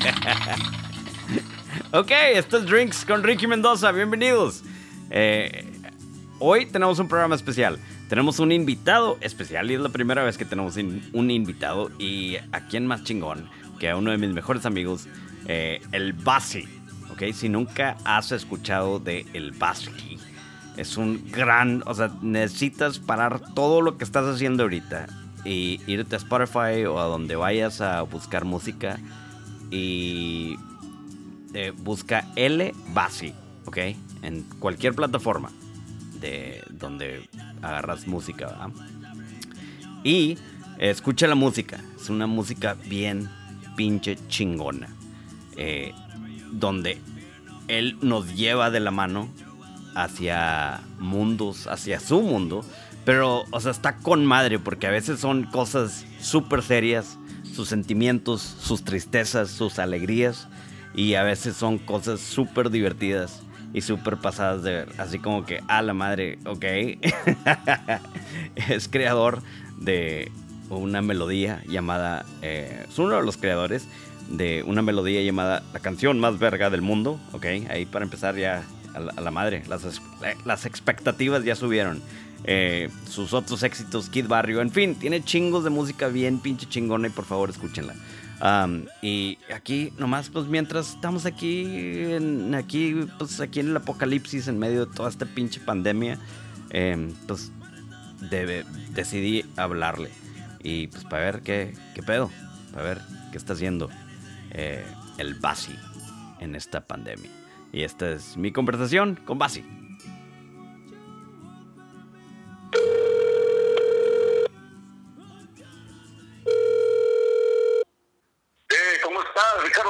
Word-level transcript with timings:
ok, 1.92 2.10
esto 2.34 2.58
es 2.58 2.66
Drinks 2.66 3.04
con 3.04 3.22
Ricky 3.22 3.46
Mendoza. 3.46 3.92
Bienvenidos. 3.92 4.62
Eh, 5.10 5.64
hoy 6.38 6.66
tenemos 6.66 6.98
un 6.98 7.08
programa 7.08 7.34
especial. 7.34 7.78
Tenemos 8.08 8.38
un 8.38 8.50
invitado 8.50 9.18
especial 9.20 9.70
y 9.70 9.74
es 9.74 9.80
la 9.80 9.90
primera 9.90 10.24
vez 10.24 10.38
que 10.38 10.44
tenemos 10.44 10.76
un 10.76 11.30
invitado. 11.30 11.90
Y 11.98 12.36
a 12.52 12.66
quién 12.68 12.86
más 12.86 13.04
chingón 13.04 13.48
que 13.78 13.90
a 13.90 13.96
uno 13.96 14.10
de 14.10 14.18
mis 14.18 14.30
mejores 14.30 14.66
amigos, 14.66 15.06
eh, 15.46 15.80
el 15.92 16.12
Basi. 16.12 16.66
Ok, 17.12 17.24
si 17.32 17.48
nunca 17.48 17.96
has 18.04 18.32
escuchado 18.32 18.98
de 19.00 19.26
el 19.34 19.52
Basi, 19.52 20.18
es 20.76 20.96
un 20.96 21.30
gran. 21.30 21.82
O 21.86 21.94
sea, 21.94 22.10
necesitas 22.22 22.98
parar 22.98 23.52
todo 23.54 23.82
lo 23.82 23.98
que 23.98 24.04
estás 24.04 24.24
haciendo 24.24 24.62
ahorita 24.62 25.06
y 25.44 25.80
irte 25.86 26.16
a 26.16 26.18
Spotify 26.18 26.84
o 26.86 26.98
a 26.98 27.04
donde 27.04 27.36
vayas 27.36 27.80
a 27.80 28.02
buscar 28.02 28.44
música 28.44 28.98
y 29.70 30.56
busca 31.78 32.28
L 32.36 32.74
Basi, 32.92 33.32
¿ok? 33.66 33.78
En 34.22 34.42
cualquier 34.58 34.94
plataforma 34.94 35.50
de 36.20 36.62
donde 36.70 37.28
agarras 37.62 38.06
música, 38.06 38.46
¿verdad? 38.46 38.70
Y 40.04 40.38
escucha 40.78 41.26
la 41.26 41.34
música, 41.34 41.80
es 42.00 42.08
una 42.08 42.26
música 42.26 42.76
bien 42.86 43.28
pinche 43.76 44.18
chingona, 44.28 44.88
eh, 45.56 45.92
donde 46.52 46.98
él 47.68 47.96
nos 48.02 48.34
lleva 48.34 48.70
de 48.70 48.80
la 48.80 48.90
mano 48.90 49.28
hacia 49.94 50.80
mundos, 50.98 51.66
hacia 51.66 52.00
su 52.00 52.20
mundo, 52.22 52.64
pero, 53.04 53.44
o 53.50 53.60
sea, 53.60 53.72
está 53.72 53.96
con 53.96 54.24
madre 54.26 54.58
porque 54.58 54.86
a 54.86 54.90
veces 54.90 55.20
son 55.20 55.44
cosas 55.44 56.04
súper 56.20 56.62
serias, 56.62 57.18
sus 57.60 57.68
sentimientos, 57.68 58.40
sus 58.40 58.84
tristezas, 58.84 59.50
sus 59.50 59.78
alegrías, 59.78 60.48
y 60.94 61.12
a 61.12 61.22
veces 61.22 61.56
son 61.56 61.76
cosas 61.76 62.18
súper 62.18 62.70
divertidas 62.70 63.42
y 63.74 63.82
súper 63.82 64.16
pasadas 64.16 64.62
de 64.62 64.72
ver. 64.72 64.88
Así 64.96 65.18
como 65.18 65.44
que, 65.44 65.60
a 65.68 65.82
la 65.82 65.92
madre, 65.92 66.38
ok. 66.46 66.64
es 68.70 68.88
creador 68.88 69.42
de 69.78 70.32
una 70.70 71.02
melodía 71.02 71.62
llamada. 71.68 72.24
Eh, 72.40 72.86
es 72.88 72.98
uno 72.98 73.16
de 73.16 73.22
los 73.22 73.36
creadores 73.36 73.86
de 74.30 74.62
una 74.62 74.80
melodía 74.80 75.20
llamada 75.20 75.62
La 75.74 75.80
canción 75.80 76.18
más 76.18 76.38
verga 76.38 76.70
del 76.70 76.80
mundo. 76.80 77.20
Ok, 77.32 77.44
ahí 77.68 77.84
para 77.84 78.06
empezar 78.06 78.36
ya 78.36 78.62
a 78.94 79.20
la, 79.20 79.30
madre. 79.30 79.64
Las, 79.68 80.00
las 80.46 80.64
expectativas 80.64 81.44
ya 81.44 81.56
subieron. 81.56 82.00
Eh, 82.44 82.88
sus 83.08 83.32
otros 83.34 83.62
éxitos, 83.62 84.08
Kid 84.08 84.26
Barrio, 84.26 84.60
en 84.60 84.70
fin, 84.70 84.94
tiene 84.94 85.22
chingos 85.22 85.62
de 85.64 85.70
música 85.70 86.08
bien 86.08 86.38
pinche 86.38 86.66
chingona 86.66 87.08
y 87.08 87.10
por 87.10 87.24
favor 87.24 87.50
escúchenla. 87.50 87.94
y 89.02 89.38
aquí 89.54 89.92
nomás, 89.98 90.30
pues 90.30 90.46
mientras 90.46 90.94
estamos 90.94 91.26
aquí, 91.26 91.64
en, 92.12 92.54
aquí, 92.54 93.06
pues 93.18 93.40
aquí 93.40 93.60
en 93.60 93.68
el 93.68 93.76
apocalipsis, 93.76 94.48
en 94.48 94.58
medio 94.58 94.86
de 94.86 94.94
toda 94.94 95.10
esta 95.10 95.26
pinche 95.26 95.60
pandemia, 95.60 96.18
em, 96.70 97.12
pues 97.26 97.52
debe, 98.30 98.64
decidí 98.94 99.44
hablarle. 99.56 100.10
Y 100.62 100.88
pues 100.88 101.04
para 101.04 101.24
ver 101.24 101.42
qué, 101.42 101.74
qué 101.94 102.02
pedo, 102.02 102.30
para 102.72 102.84
ver 102.84 103.00
qué 103.32 103.38
está 103.38 103.52
haciendo 103.52 103.90
eh, 104.50 104.84
el 105.18 105.34
Basi 105.34 105.74
en 106.40 106.54
esta 106.54 106.80
pandemia. 106.80 107.30
Y 107.72 107.82
esta 107.82 108.10
es 108.10 108.36
mi 108.36 108.52
conversación 108.52 109.20
con 109.24 109.38
Basi. 109.38 109.64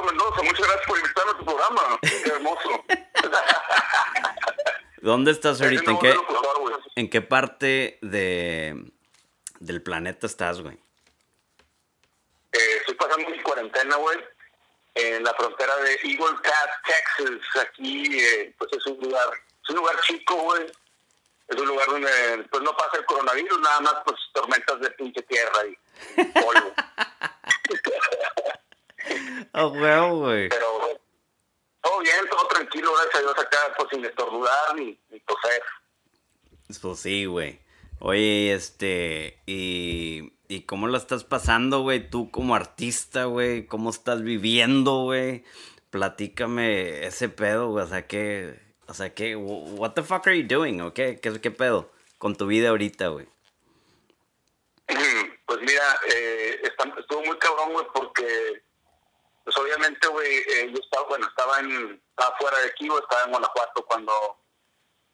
Muchas 0.02 0.66
gracias 0.66 0.86
por 0.86 0.98
invitarme 0.98 1.32
a 1.32 1.38
tu 1.38 1.44
programa. 1.44 1.98
Qué 2.02 2.30
hermoso. 2.30 2.84
¿Dónde 5.02 5.30
estás 5.30 5.60
ahorita? 5.60 5.90
¿En 5.90 5.98
qué, 5.98 6.14
¿En 6.96 7.10
qué 7.10 7.22
parte 7.22 7.98
de, 8.02 8.92
del 9.58 9.82
planeta 9.82 10.26
estás, 10.26 10.60
güey? 10.60 10.78
Eh, 12.52 12.76
estoy 12.80 12.94
pasando 12.96 13.28
mi 13.28 13.40
cuarentena, 13.40 13.96
güey, 13.96 14.18
en 14.94 15.24
la 15.24 15.32
frontera 15.34 15.74
de 15.76 15.92
Eagle 16.02 16.38
Pass, 16.42 16.68
Texas. 16.84 17.40
Aquí, 17.62 18.18
eh, 18.18 18.54
pues 18.58 18.72
es 18.72 18.84
un 18.86 18.98
lugar, 19.00 19.28
es 19.62 19.70
un 19.70 19.76
lugar 19.76 20.00
chico, 20.02 20.34
güey. 20.34 20.66
Es 21.48 21.60
un 21.60 21.66
lugar 21.66 21.86
donde 21.88 22.46
pues 22.50 22.62
no 22.62 22.76
pasa 22.76 22.98
el 22.98 23.04
coronavirus, 23.06 23.58
nada 23.60 23.80
más 23.80 23.94
pues 24.04 24.16
tormentas 24.32 24.80
de 24.80 24.90
pinche 24.92 25.22
tierra 25.22 25.66
y 25.66 25.76
polvo. 26.24 26.74
A 29.52 29.66
huevo, 29.66 30.20
güey. 30.20 30.48
Pero 30.48 31.00
todo 31.82 32.00
bien, 32.00 32.28
todo 32.30 32.46
tranquilo, 32.48 32.92
gracias 32.92 33.14
a 33.14 33.20
Dios 33.20 33.38
acá, 33.38 33.58
pues 33.76 33.88
sin 33.90 34.04
estornudar 34.04 34.76
ni, 34.76 34.98
ni 35.10 35.20
toser. 35.20 35.62
Pues 36.80 36.98
sí, 37.00 37.24
güey. 37.24 37.60
Oye, 37.98 38.54
este, 38.54 39.42
y, 39.46 40.32
y 40.48 40.62
cómo 40.62 40.86
lo 40.86 40.96
estás 40.96 41.24
pasando, 41.24 41.82
güey, 41.82 42.08
tú 42.08 42.30
como 42.30 42.54
artista, 42.54 43.24
güey, 43.24 43.66
cómo 43.66 43.90
estás 43.90 44.22
viviendo, 44.22 45.02
güey. 45.02 45.44
Platícame 45.90 47.06
ese 47.06 47.28
pedo, 47.28 47.68
güey, 47.68 47.84
o 47.84 47.88
sea, 47.88 48.06
que, 48.06 48.58
o 48.86 48.94
sea, 48.94 49.12
que, 49.12 49.36
what 49.36 49.92
the 49.92 50.02
fuck 50.02 50.26
are 50.26 50.40
you 50.40 50.46
doing, 50.46 50.80
o 50.80 50.94
qué, 50.94 51.18
qué, 51.20 51.40
qué 51.40 51.50
pedo 51.50 51.90
con 52.18 52.36
tu 52.36 52.46
vida 52.46 52.70
ahorita, 52.70 53.08
güey. 53.08 53.26
Pues 55.50 55.62
mira, 55.62 55.98
eh, 56.08 56.60
estuvo 56.96 57.24
muy 57.24 57.36
cabrón, 57.38 57.72
güey, 57.72 57.84
porque 57.92 58.62
pues 59.50 59.66
obviamente, 59.66 60.06
güey, 60.06 60.38
eh, 60.38 60.70
yo 60.72 60.80
estaba, 60.80 61.08
bueno, 61.08 61.26
estaba, 61.26 61.58
en, 61.58 62.00
estaba 62.10 62.36
fuera 62.38 62.58
de 62.58 62.68
aquí, 62.68 62.86
estaba 62.86 63.24
en 63.24 63.30
Guanajuato 63.30 63.84
cuando 63.84 64.36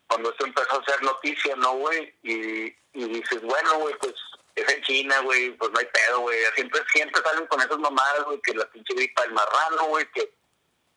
cuando 0.08 0.30
esto 0.30 0.46
empezó 0.46 0.76
a 0.76 0.80
hacer 0.80 1.02
noticia, 1.02 1.56
¿no, 1.56 1.72
güey? 1.78 2.14
Y, 2.22 2.76
dices, 2.92 3.42
bueno, 3.42 3.78
güey, 3.78 3.94
pues 3.98 4.14
es 4.54 4.68
en 4.68 4.82
China, 4.82 5.20
güey, 5.20 5.50
pues 5.56 5.70
no 5.72 5.78
hay 5.78 5.86
pedo, 5.86 6.20
güey. 6.20 6.38
Siempre, 6.54 6.80
siempre 6.92 7.22
salen 7.22 7.46
con 7.46 7.60
esas 7.60 7.78
mamadas, 7.78 8.24
güey, 8.24 8.40
que 8.42 8.54
la 8.54 8.70
pinche 8.70 8.94
gripa 8.94 9.22
del 9.22 9.32
marrano, 9.32 9.86
güey, 9.86 10.06
que... 10.12 10.32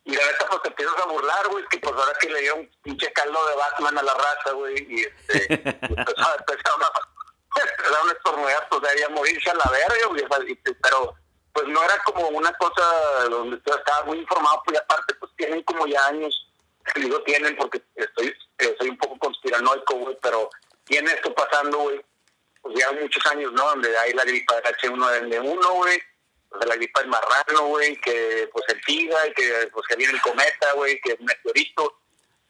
Y 0.04 0.16
la 0.16 0.26
neta, 0.26 0.46
pues 0.48 0.62
te 0.62 0.70
empiezas 0.70 0.98
a 0.98 1.08
burlar, 1.08 1.48
güey, 1.48 1.66
que 1.70 1.80
pues 1.80 1.96
ahora 1.96 2.18
que 2.20 2.30
le 2.30 2.42
dio 2.42 2.56
un 2.56 2.72
pinche 2.84 3.12
caldo 3.14 3.48
de 3.48 3.56
Batman 3.56 3.98
a 3.98 4.04
la 4.04 4.14
raza, 4.14 4.52
güey, 4.52 4.76
y 4.90 5.02
este... 5.02 5.54
Empezaron 7.60 8.10
a 8.10 8.12
estornudar, 8.12 8.70
pues 8.70 8.82
debería 8.82 9.10
morirse 9.10 9.50
a 9.50 9.56
la 9.56 9.66
verga, 9.72 10.08
güey, 10.08 10.26
pero 10.82 11.16
pues 11.54 11.68
no 11.68 11.84
era 11.84 11.98
como 12.04 12.28
una 12.30 12.52
cosa 12.54 12.84
donde 13.30 13.58
tú 13.58 13.74
estabas 13.74 14.06
muy 14.06 14.20
informado, 14.20 14.62
pues 14.66 14.80
aparte 14.80 15.14
pues 15.16 15.32
tienen 15.36 15.64
como 15.64 15.86
ya 15.88 16.06
años, 16.08 16.48
digo 16.96 17.22
tienen 17.24 17.56
porque 17.58 17.82
estoy, 17.96 18.34
eh, 18.60 18.76
soy 18.80 18.90
un 18.90 18.98
poco 18.98 19.18
conspiranoico, 19.18 19.96
güey, 19.96 20.18
pero 20.22 20.50
tiene 20.86 21.12
esto 21.12 21.34
pasando, 21.34 21.78
güey, 21.80 22.02
pues 22.62 22.76
ya 22.78 22.92
muchos 22.92 23.26
años, 23.28 23.52
¿no? 23.54 23.66
Donde 23.70 23.96
hay 23.98 24.14
la 24.14 24.24
gripa 24.24 24.56
del 24.56 24.76
H1N1, 24.76 25.74
güey, 25.76 26.02
pues 26.50 26.66
la 26.66 26.76
gripa 26.76 27.02
del 27.02 27.10
marrano, 27.10 27.68
güey, 27.68 27.96
que 27.98 28.50
pues 28.52 28.66
el 28.70 28.82
SIDA, 28.84 29.28
y 29.28 29.34
que 29.34 29.70
pues 29.72 29.88
que 29.88 29.96
viene 29.96 30.14
el 30.14 30.22
cometa, 30.22 30.74
güey, 30.74 31.00
que 31.02 31.14
es 31.14 31.22
meteorito. 31.22 32.00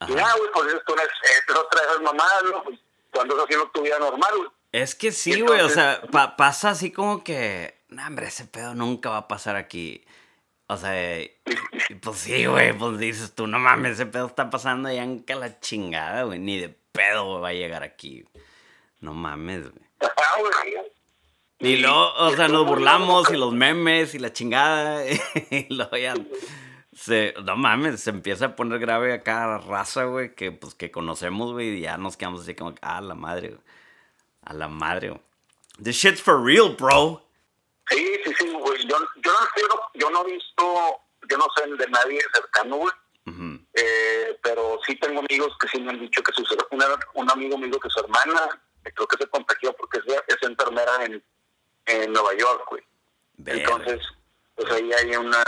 Y 0.07 0.13
nada, 0.13 0.33
güey, 0.37 0.49
pues 0.53 0.73
esto 0.73 0.95
es, 0.95 1.55
otra 1.55 1.81
de 1.81 1.87
esas 1.87 2.01
mamadas, 2.01 2.43
¿no? 2.43 2.63
Pues 2.63 2.79
cuando 3.11 3.33
estás 3.33 3.45
haciendo 3.45 3.69
tu 3.71 3.81
vida 3.81 3.99
normal, 3.99 4.37
güey. 4.37 4.49
Es 4.71 4.93
que 4.95 5.11
sí, 5.11 5.41
güey, 5.41 5.61
o 5.61 5.69
sea, 5.69 6.01
pasa 6.37 6.69
así 6.69 6.91
como 6.91 7.23
que 7.23 7.78
no, 7.89 8.05
hombre, 8.05 8.27
ese 8.27 8.45
pedo 8.45 8.75
nunca 8.75 9.09
va 9.09 9.17
a 9.17 9.27
pasar 9.27 9.55
aquí. 9.55 10.03
O 10.67 10.77
sea, 10.77 11.25
pues 12.01 12.17
sí, 12.19 12.45
güey, 12.45 12.77
pues 12.77 12.99
dices 12.99 13.33
tú, 13.33 13.47
no 13.47 13.57
mames, 13.57 13.93
ese 13.93 14.05
pedo 14.05 14.27
está 14.27 14.49
pasando 14.49 14.89
allá 14.89 15.03
en 15.03 15.23
que 15.23 15.33
la 15.33 15.59
chingada, 15.59 16.23
güey, 16.23 16.37
ni 16.39 16.59
de 16.59 16.69
pedo 16.91 17.39
va 17.41 17.49
a 17.49 17.53
llegar 17.53 17.81
aquí. 17.83 18.25
No 19.01 19.13
mames, 19.13 19.71
güey. 19.71 19.85
Y 21.61 21.77
luego, 21.77 22.13
o 22.13 22.35
sea, 22.35 22.47
nos 22.47 22.65
burlamos 22.65 23.29
y 23.31 23.37
los 23.37 23.53
memes 23.53 24.13
y 24.15 24.19
la 24.19 24.31
chingada. 24.31 25.03
Y 25.49 25.73
luego 25.73 25.97
ya. 25.97 26.13
Se, 26.93 27.33
no 27.43 27.55
mames, 27.55 28.01
se 28.01 28.09
empieza 28.09 28.45
a 28.45 28.55
poner 28.55 28.79
grave 28.79 29.13
acá 29.13 29.57
raza, 29.57 30.03
güey, 30.03 30.35
que 30.35 30.51
pues 30.51 30.75
que 30.75 30.91
conocemos, 30.91 31.53
güey, 31.53 31.77
y 31.77 31.81
ya 31.81 31.97
nos 31.97 32.17
quedamos 32.17 32.41
así 32.41 32.55
como, 32.55 32.75
ah, 32.81 33.01
la 33.01 33.15
madre, 33.15 33.49
güey. 33.49 33.61
A 34.43 34.53
la 34.53 34.67
madre, 34.67 35.09
güey. 35.09 35.21
This 35.81 35.95
shit's 35.95 36.21
for 36.21 36.43
real, 36.43 36.75
bro. 36.77 37.23
Sí, 37.89 38.21
sí, 38.25 38.33
sí, 38.39 38.49
güey. 38.51 38.87
Yo, 38.87 38.97
yo, 39.17 39.31
no, 39.67 39.91
yo 39.95 40.09
no 40.09 40.27
he 40.27 40.31
visto, 40.31 41.01
yo 41.29 41.37
no 41.37 41.45
sé 41.55 41.67
de 41.67 41.87
nadie 41.87 42.21
cercano, 42.33 42.77
güey. 42.77 42.93
eh, 43.73 44.39
pero 44.41 44.79
sí 44.85 44.95
tengo 44.95 45.19
amigos 45.19 45.55
que 45.59 45.67
sí 45.67 45.79
me 45.79 45.91
han 45.91 45.99
dicho 45.99 46.21
que 46.23 46.31
su, 46.33 46.43
una, 46.71 46.85
un 47.13 47.31
amigo 47.31 47.57
mío 47.57 47.79
que 47.79 47.89
su 47.89 47.99
hermana, 47.99 48.61
creo 48.83 49.07
que 49.07 49.17
se 49.17 49.27
contagió 49.27 49.73
porque 49.73 49.99
es, 49.99 50.15
es 50.27 50.43
enfermera 50.43 51.05
en, 51.05 51.23
en 51.85 52.13
Nueva 52.13 52.33
York, 52.35 52.63
güey. 52.69 52.83
Entonces, 53.45 54.01
pues 54.55 54.71
ahí 54.71 54.91
hay 54.93 55.15
una 55.15 55.43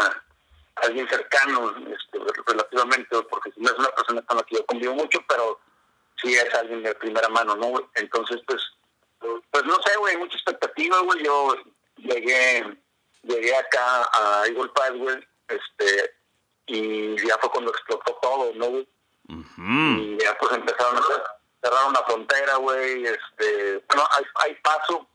alguien 0.75 1.07
cercano, 1.09 1.75
este, 1.93 2.19
relativamente, 2.47 3.21
porque 3.29 3.51
no 3.57 3.69
es 3.69 3.77
una 3.77 3.89
persona 3.89 4.21
con 4.23 4.38
la 4.38 4.43
que 4.43 4.55
yo 4.55 4.65
convivo 4.65 4.95
mucho, 4.95 5.19
pero 5.27 5.59
sí 6.21 6.33
es 6.33 6.53
alguien 6.53 6.83
de 6.83 6.95
primera 6.95 7.29
mano, 7.29 7.55
¿no? 7.55 7.89
Entonces, 7.95 8.41
pues, 8.47 8.61
pues 9.51 9.63
no 9.65 9.75
sé, 9.85 9.97
güey, 9.97 10.17
mucha 10.17 10.35
expectativa, 10.35 10.99
güey. 11.01 11.23
Yo 11.23 11.55
llegué 12.01 12.81
llegué 13.24 13.56
acá 13.56 14.09
a 14.13 14.48
Eagle 14.48 14.69
Pass, 14.69 14.94
güey, 14.95 15.18
este, 15.48 16.13
y 16.68 17.27
ya 17.27 17.38
fue 17.39 17.51
cuando 17.51 17.71
explotó 17.71 18.18
todo, 18.21 18.53
¿no, 18.56 18.68
güey? 18.68 18.88
Y 19.57 20.18
ya 20.18 20.38
pues 20.38 20.51
empezaron 20.53 20.98
a 20.98 21.01
cerrar 21.62 21.88
una 21.88 22.00
frontera, 22.03 22.56
güey, 22.57 23.06
este, 23.06 23.83
bueno, 23.88 24.03
hay, 24.12 24.24
hay 24.36 24.56
paso 24.56 25.07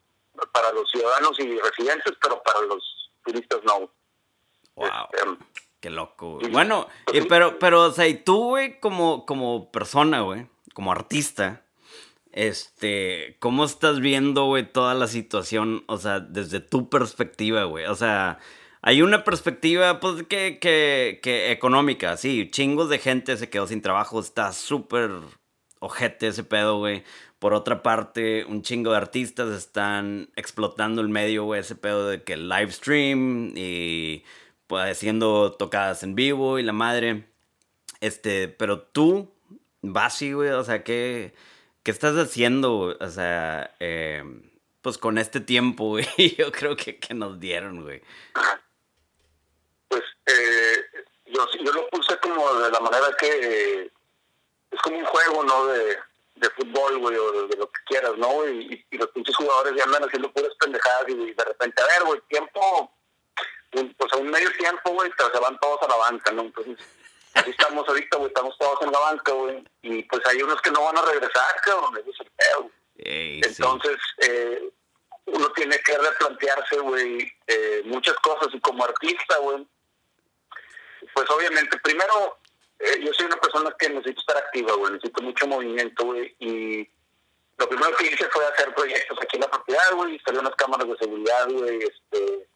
para 0.53 0.73
los 0.73 0.91
ciudadanos 0.91 1.39
y 1.41 1.59
residentes, 1.59 2.15
pero 2.23 2.43
para 2.43 2.61
los 2.63 3.11
turistas 3.25 3.61
no. 3.65 3.91
Wow. 4.75 4.89
Este, 5.13 5.45
Qué 5.81 5.91
loco, 5.91 6.39
güey. 6.39 6.51
Bueno, 6.51 6.89
pues 7.05 7.27
pero, 7.27 7.59
pero, 7.59 7.83
o 7.83 7.93
sea, 7.93 8.07
y 8.07 8.15
tú, 8.15 8.51
güey, 8.51 8.81
como, 8.81 9.27
como 9.27 9.71
persona, 9.71 10.23
güey, 10.23 10.49
como 10.75 10.93
artista, 10.93 11.63
este, 12.37 13.37
¿cómo 13.41 13.65
estás 13.65 13.99
viendo, 13.99 14.45
güey, 14.45 14.71
toda 14.71 14.95
la 14.95 15.07
situación, 15.09 15.85
o 15.89 15.97
sea, 15.97 16.21
desde 16.21 16.61
tu 16.61 16.91
perspectiva, 16.91 17.65
güey? 17.65 17.87
O 17.87 17.95
sea, 17.95 18.39
hay 18.83 19.01
una 19.01 19.25
perspectiva, 19.25 20.01
pues, 20.01 20.23
que, 20.25 20.59
que, 20.61 21.21
que 21.23 21.51
económica, 21.51 22.17
sí, 22.19 22.51
chingos 22.53 22.91
de 22.91 22.99
gente 22.99 23.37
se 23.39 23.49
quedó 23.49 23.67
sin 23.67 23.81
trabajo, 23.81 24.21
está 24.21 24.53
súper 24.53 25.11
ojete 25.81 26.29
ese 26.29 26.45
pedo, 26.45 26.79
güey. 26.79 27.05
Por 27.39 27.55
otra 27.55 27.83
parte, 27.83 28.45
un 28.45 28.63
chingo 28.63 28.91
de 28.91 28.99
artistas 28.99 29.49
están 29.57 30.29
explotando 30.37 31.01
el 31.01 31.09
medio, 31.09 31.45
güey, 31.45 31.61
ese 31.61 31.75
pedo 31.75 32.09
de 32.09 32.23
que 32.23 32.35
el 32.35 32.49
live 32.51 32.71
stream 32.71 33.53
y 33.57 34.25
pues 34.67 34.91
haciendo 34.91 35.53
tocadas 35.53 36.03
en 36.03 36.15
vivo 36.15 36.59
y 36.59 36.63
la 36.63 36.73
madre. 36.73 37.29
Este, 38.01 38.49
pero 38.49 38.83
tú, 38.83 39.33
Basi, 39.83 40.33
güey, 40.33 40.51
o 40.51 40.65
sea, 40.65 40.83
¿qué, 40.85 41.35
qué 41.87 41.93
estás 41.93 42.17
haciendo, 42.17 42.97
o 42.99 43.09
sea, 43.11 43.73
eh, 43.79 44.25
pues 44.83 44.99
con 44.99 45.19
este 45.19 45.39
tiempo, 45.39 45.91
güey? 45.91 46.05
Yo 46.37 46.51
creo 46.51 46.77
que, 46.77 46.99
que 46.99 47.15
nos 47.15 47.39
dieron, 47.39 47.85
güey. 47.85 48.03
Pues 49.87 50.03
eh, 50.27 50.85
yo, 51.27 51.47
yo 51.65 51.73
lo 51.73 51.89
puse 51.91 52.19
como 52.19 52.55
de 52.55 52.73
la 52.73 52.81
manera 52.81 53.07
que 53.17 53.93
es 54.69 54.81
como 54.83 54.99
un 54.99 55.05
juego, 55.05 55.45
¿no? 55.45 55.67
De, 55.67 55.97
de 56.35 56.51
fútbol, 56.51 56.99
güey, 56.99 57.17
o 57.17 57.47
de, 57.47 57.57
lo 57.57 57.69
que 57.69 57.81
quieras, 57.87 58.19
¿no? 58.19 58.49
Y, 58.49 58.85
y, 58.91 58.99
los 58.99 59.09
pinches 59.11 59.37
jugadores 59.37 59.75
ya 59.77 59.85
andan 59.85 60.03
haciendo 60.03 60.33
puras 60.33 60.57
pendejadas 60.59 61.09
y, 61.09 61.15
de 61.15 61.45
repente, 61.45 61.83
a 61.83 61.87
ver, 61.87 62.05
güey, 62.05 62.21
tiempo, 62.29 62.93
pues 63.71 64.13
a 64.13 64.17
un 64.17 64.29
medio 64.29 64.51
tiempo, 64.59 64.91
güey, 64.91 65.09
se 65.17 65.39
van 65.39 65.57
todos 65.61 65.81
a 65.83 65.89
la 65.89 65.97
banca, 65.97 66.33
¿no? 66.33 66.43
Entonces, 66.43 66.79
así 67.37 67.51
estamos 67.51 67.89
ahorita, 67.89 68.17
güey, 68.17 68.29
estamos 68.29 68.57
todos 68.59 68.83
en 68.83 68.93
la 68.93 68.99
banca, 68.99 69.33
güey, 69.33 69.65
y 69.83 70.03
pues 70.05 70.27
hay 70.27 70.43
unos 70.43 70.61
que 70.63 70.71
no 70.71 70.83
van 70.83 70.99
a 70.99 71.03
regresar, 71.03 71.57
cabrón, 71.63 71.97
eso 71.99 72.11
es 72.11 72.21
el 72.21 72.31
feo. 72.37 72.71
Entonces, 72.99 73.97
eh, 74.19 74.71
uno 75.27 75.51
tiene 75.53 75.79
que 75.81 75.99
replantearse, 75.99 76.79
güey, 76.79 77.33
eh, 77.47 77.83
muchas 77.85 78.17
cosas, 78.17 78.49
y 78.53 78.61
como 78.61 78.85
artista, 78.85 79.39
güey, 79.39 79.67
pues 81.15 81.31
obviamente, 81.31 81.79
primero, 81.79 82.39
eh, 82.79 83.01
yo 83.03 83.13
soy 83.13 83.27
una 83.27 83.37
persona 83.37 83.75
que 83.79 83.89
necesito 83.89 84.21
estar 84.21 84.37
activa, 84.39 84.73
güey, 84.75 84.93
necesito 84.93 85.23
mucho 85.23 85.47
movimiento, 85.47 86.05
güey, 86.05 86.35
y 86.39 86.89
lo 87.59 87.69
primero 87.69 87.97
que 87.97 88.07
hice 88.07 88.29
fue 88.31 88.45
hacer 88.47 88.75
proyectos 88.75 89.19
aquí 89.23 89.37
en 89.37 89.43
la 89.43 89.51
propiedad, 89.51 89.93
güey, 89.95 90.15
instalé 90.15 90.39
unas 90.39 90.55
cámaras 90.57 90.89
de 90.89 90.97
seguridad, 90.99 91.49
güey, 91.49 91.79
este, 91.83 92.49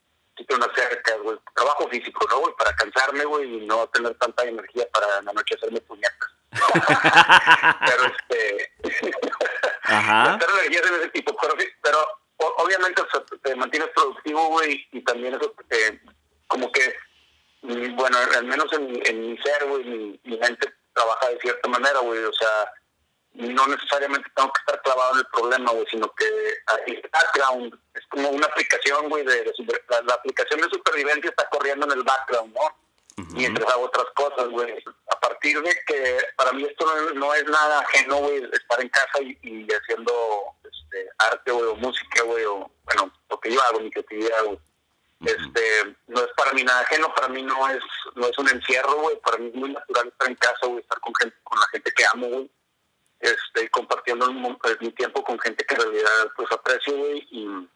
unas 0.50 0.70
cercas, 0.74 1.18
güey, 1.22 1.38
trabajo 1.54 1.88
físico, 1.88 2.26
¿no, 2.30 2.40
güey? 2.40 2.54
Para 2.56 2.74
cansarme, 2.74 3.24
güey, 3.24 3.62
y 3.62 3.66
no 3.66 3.86
tener 3.88 4.14
tanta 4.18 4.44
energía 4.44 4.86
para 4.92 5.18
en 5.18 5.24
la 5.26 5.32
noche 5.32 5.54
hacerme 5.56 5.80
puñetas. 5.82 6.30
pero 7.86 8.04
este... 8.04 8.72
Ajá. 9.82 10.38
energías 10.40 10.90
de 10.90 10.96
ese 10.98 11.08
tipo, 11.08 11.36
pero, 11.40 11.54
pero 11.82 11.98
obviamente 12.58 13.02
te 13.42 13.56
mantienes 13.56 13.90
productivo, 13.94 14.48
güey, 14.48 14.86
y 14.92 15.02
también 15.02 15.34
eso, 15.34 15.54
eh, 15.70 16.00
como 16.46 16.70
que 16.70 16.94
bueno, 17.62 18.16
al 18.36 18.44
menos 18.44 18.66
en, 18.72 19.20
mi 19.20 19.36
ser, 19.38 19.66
güey, 19.66 19.84
mi, 19.84 20.36
mente 20.38 20.72
trabaja 20.94 21.28
de 21.28 21.38
cierta 21.40 21.68
manera, 21.68 22.00
güey, 22.00 22.22
o 22.24 22.32
sea, 22.32 22.72
no 23.34 23.66
necesariamente 23.68 24.28
tengo 24.34 24.52
que 24.52 24.60
estar 24.60 24.82
clavado 24.82 25.12
en 25.12 25.18
el 25.18 25.26
problema, 25.26 25.70
güey, 25.70 25.86
sino 25.90 26.12
que 26.14 26.26
el 26.86 27.10
background. 27.12 27.78
Es 27.94 28.06
como 28.08 28.28
una 28.30 28.46
aplicación, 28.46 29.08
güey, 29.08 29.24
de, 29.24 29.52
la, 30.04 30.14
aplicación 30.14 30.60
de 30.60 30.68
supervivencia 30.68 31.30
está 31.30 31.48
corriendo 31.48 31.86
en 31.86 31.92
el 31.92 32.02
background, 32.02 32.54
¿no? 32.54 32.76
Mientras 33.32 33.70
hago 33.70 33.84
otras 33.84 34.06
cosas, 34.14 34.48
güey. 34.48 34.82
A 35.10 35.20
partir 35.20 35.60
de 35.62 35.76
que 35.86 36.18
para 36.36 36.52
mí 36.52 36.64
esto 36.64 36.86
no, 37.14 37.34
es 37.34 37.44
nada 37.44 37.80
ajeno, 37.80 38.16
güey, 38.16 38.42
estar 38.52 38.80
en 38.80 38.88
casa 38.88 39.20
y, 39.20 39.68
haciendo 39.70 40.12
este, 40.64 41.08
arte, 41.18 41.52
güey, 41.52 41.66
o 41.66 41.76
música, 41.76 42.22
güey, 42.24 42.44
o, 42.44 42.70
bueno, 42.84 43.12
lo 43.28 43.40
que 43.40 43.52
yo 43.52 43.62
hago, 43.64 43.80
mi 43.80 43.90
creatividad, 43.90 44.44
güey. 44.44 44.58
Este, 45.20 45.96
no 46.06 46.20
es 46.20 46.30
para 46.34 46.52
mí 46.54 46.64
nada 46.64 46.80
ajeno, 46.80 47.14
para 47.14 47.28
mí 47.28 47.42
no 47.42 47.68
es, 47.68 47.82
no 48.14 48.26
es 48.26 48.38
un 48.38 48.48
encierro, 48.48 49.02
güey, 49.02 49.20
para 49.20 49.36
mí 49.36 49.48
es 49.48 49.54
muy 49.54 49.70
natural 49.70 50.08
estar 50.08 50.28
en 50.28 50.34
casa, 50.36 50.66
güey, 50.66 50.80
estar 50.80 50.98
con 51.00 51.14
gente, 51.16 51.36
con 51.44 51.60
la 51.60 51.66
gente 51.66 51.92
que 51.92 52.04
amo, 52.06 52.26
güey, 52.26 52.50
este, 53.20 53.68
compartiendo 53.70 54.32
mi 54.32 54.92
tiempo 54.92 55.22
con 55.22 55.38
gente 55.38 55.64
que 55.64 55.74
en 55.74 55.80
realidad, 55.82 56.32
pues, 56.36 56.50
aprecio, 56.50 56.96
güey, 56.96 57.26
y, 57.30 57.68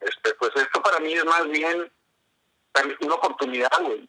este, 0.00 0.34
pues, 0.34 0.52
esto 0.56 0.82
para 0.82 1.00
mí 1.00 1.14
es 1.14 1.24
más 1.24 1.48
bien 1.48 1.90
una 3.00 3.14
oportunidad, 3.14 3.80
güey, 3.80 4.08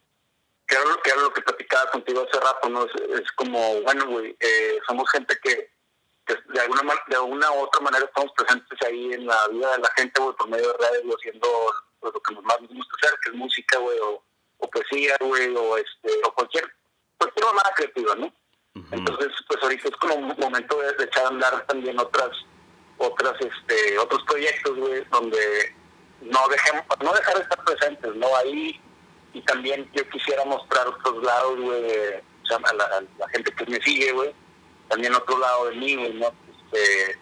que 0.67 0.75
era, 0.75 0.83
lo, 0.83 1.01
que 1.01 1.09
era 1.09 1.21
lo 1.21 1.33
que 1.33 1.41
platicaba 1.41 1.89
contigo 1.91 2.25
hace 2.27 2.39
rato, 2.39 2.69
¿no? 2.69 2.85
Es, 2.85 3.31
como, 3.35 3.81
bueno, 3.81 4.07
güey, 4.07 4.35
eh, 4.39 4.79
somos 4.85 5.09
gente 5.09 5.37
que, 5.41 5.71
de 6.27 6.59
alguna 6.59 6.81
de 7.07 7.15
alguna 7.15 7.49
u 7.53 7.59
otra 7.59 7.79
manera 7.79 8.03
estamos 8.03 8.33
presentes 8.33 8.77
ahí 8.85 9.13
en 9.13 9.25
la 9.25 9.47
vida 9.47 9.71
de 9.71 9.77
la 9.79 9.89
gente, 9.95 10.21
güey, 10.21 10.35
por 10.35 10.49
medio 10.49 10.73
de 10.73 10.77
redes, 10.77 11.15
haciendo 11.17 11.47
pues, 12.01 12.13
lo 12.13 12.21
que 12.21 12.33
más 12.41 12.61
nos 12.61 12.73
gusta 12.73 12.95
hacer, 13.01 13.19
que 13.23 13.29
es 13.29 13.35
música, 13.35 13.79
güey, 13.79 13.97
o, 13.99 14.21
poesía, 14.69 15.15
güey, 15.21 15.55
o, 15.55 15.77
este, 15.77 16.11
o 16.25 16.33
cualquier, 16.33 16.69
cualquier 17.17 17.45
manera 17.45 17.73
creativa, 17.73 18.15
¿no? 18.15 18.33
Entonces, 18.91 19.31
pues 19.47 19.63
ahorita 19.63 19.89
es 19.89 19.95
como 19.97 20.15
un 20.15 20.35
momento 20.37 20.77
de, 20.79 21.03
echar 21.03 21.25
a 21.25 21.29
andar 21.29 21.65
también 21.67 21.99
otras, 21.99 22.31
otras, 22.97 23.33
este, 23.39 23.97
otros 23.97 24.23
proyectos, 24.23 24.77
güey, 24.77 25.03
donde 25.11 25.75
no 26.21 26.47
dejemos, 26.49 26.83
no 27.03 27.13
dejar 27.13 27.35
de 27.35 27.43
estar 27.43 27.63
presentes, 27.63 28.15
¿no? 28.15 28.35
Ahí, 28.37 28.79
y 29.33 29.41
también 29.41 29.89
yo 29.93 30.07
quisiera 30.09 30.43
mostrar 30.45 30.87
otros 30.87 31.23
lados, 31.23 31.59
güey, 31.59 31.83
o 31.83 32.45
sea, 32.47 32.57
a 32.57 32.73
la, 32.73 33.29
gente 33.29 33.51
que 33.51 33.65
me 33.65 33.81
sigue, 33.81 34.11
güey, 34.11 34.33
también 34.89 35.13
otro 35.13 35.37
lado 35.37 35.67
de 35.67 35.75
mí, 35.75 35.95
güey, 35.95 36.13
¿no? 36.13 36.27
Este, 36.27 37.19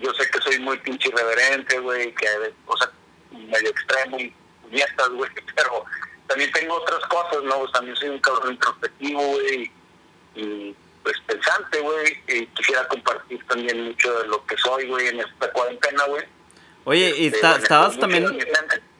yo 0.00 0.12
sé 0.14 0.28
que 0.30 0.40
soy 0.40 0.58
muy 0.60 0.78
pinche 0.78 1.08
irreverente, 1.08 1.78
güey, 1.80 2.14
que, 2.14 2.26
o 2.66 2.76
sea, 2.76 2.90
medio 3.30 3.70
extremo 3.70 4.18
y 4.18 4.34
puñetas, 4.62 5.08
güey, 5.10 5.30
pero 5.56 5.84
también 6.26 6.50
tengo 6.52 6.74
otras 6.74 7.00
cosas, 7.06 7.42
¿no? 7.44 7.58
Pues 7.60 7.72
también 7.72 7.96
soy 7.96 8.08
un 8.10 8.20
cabrón 8.20 8.52
introspectivo, 8.52 9.20
güey, 9.20 9.70
y 10.34 10.76
pues 11.06 11.20
pensante, 11.24 11.78
güey, 11.78 12.18
y 12.26 12.46
quisiera 12.46 12.88
compartir 12.88 13.38
también 13.46 13.84
mucho 13.84 14.12
de 14.18 14.26
lo 14.26 14.44
que 14.44 14.56
soy, 14.56 14.88
güey, 14.88 15.06
en 15.06 15.20
esta 15.20 15.52
cuarentena, 15.52 16.04
güey. 16.08 16.24
Oye, 16.82 17.14
y 17.16 17.26
este, 17.28 17.48
estabas 17.62 17.96
también... 17.96 18.26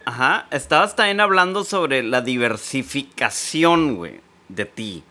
Ajá, 0.05 0.47
estabas 0.53 0.95
también 0.95 1.19
hablando 1.21 1.65
sobre 1.65 2.05
la 2.05 2.21
diversificación, 2.21 3.97
güey, 3.97 4.21
de 4.49 4.67
ti. 4.67 5.03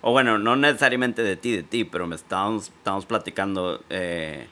O 0.00 0.12
bueno, 0.12 0.38
no 0.38 0.56
necesariamente 0.56 1.22
de 1.22 1.36
ti, 1.36 1.54
de 1.54 1.62
ti, 1.62 1.84
pero 1.84 2.06
me 2.06 2.16
estábamos, 2.16 2.68
estábamos 2.68 3.04
platicando 3.04 3.84
eh, 3.90 4.48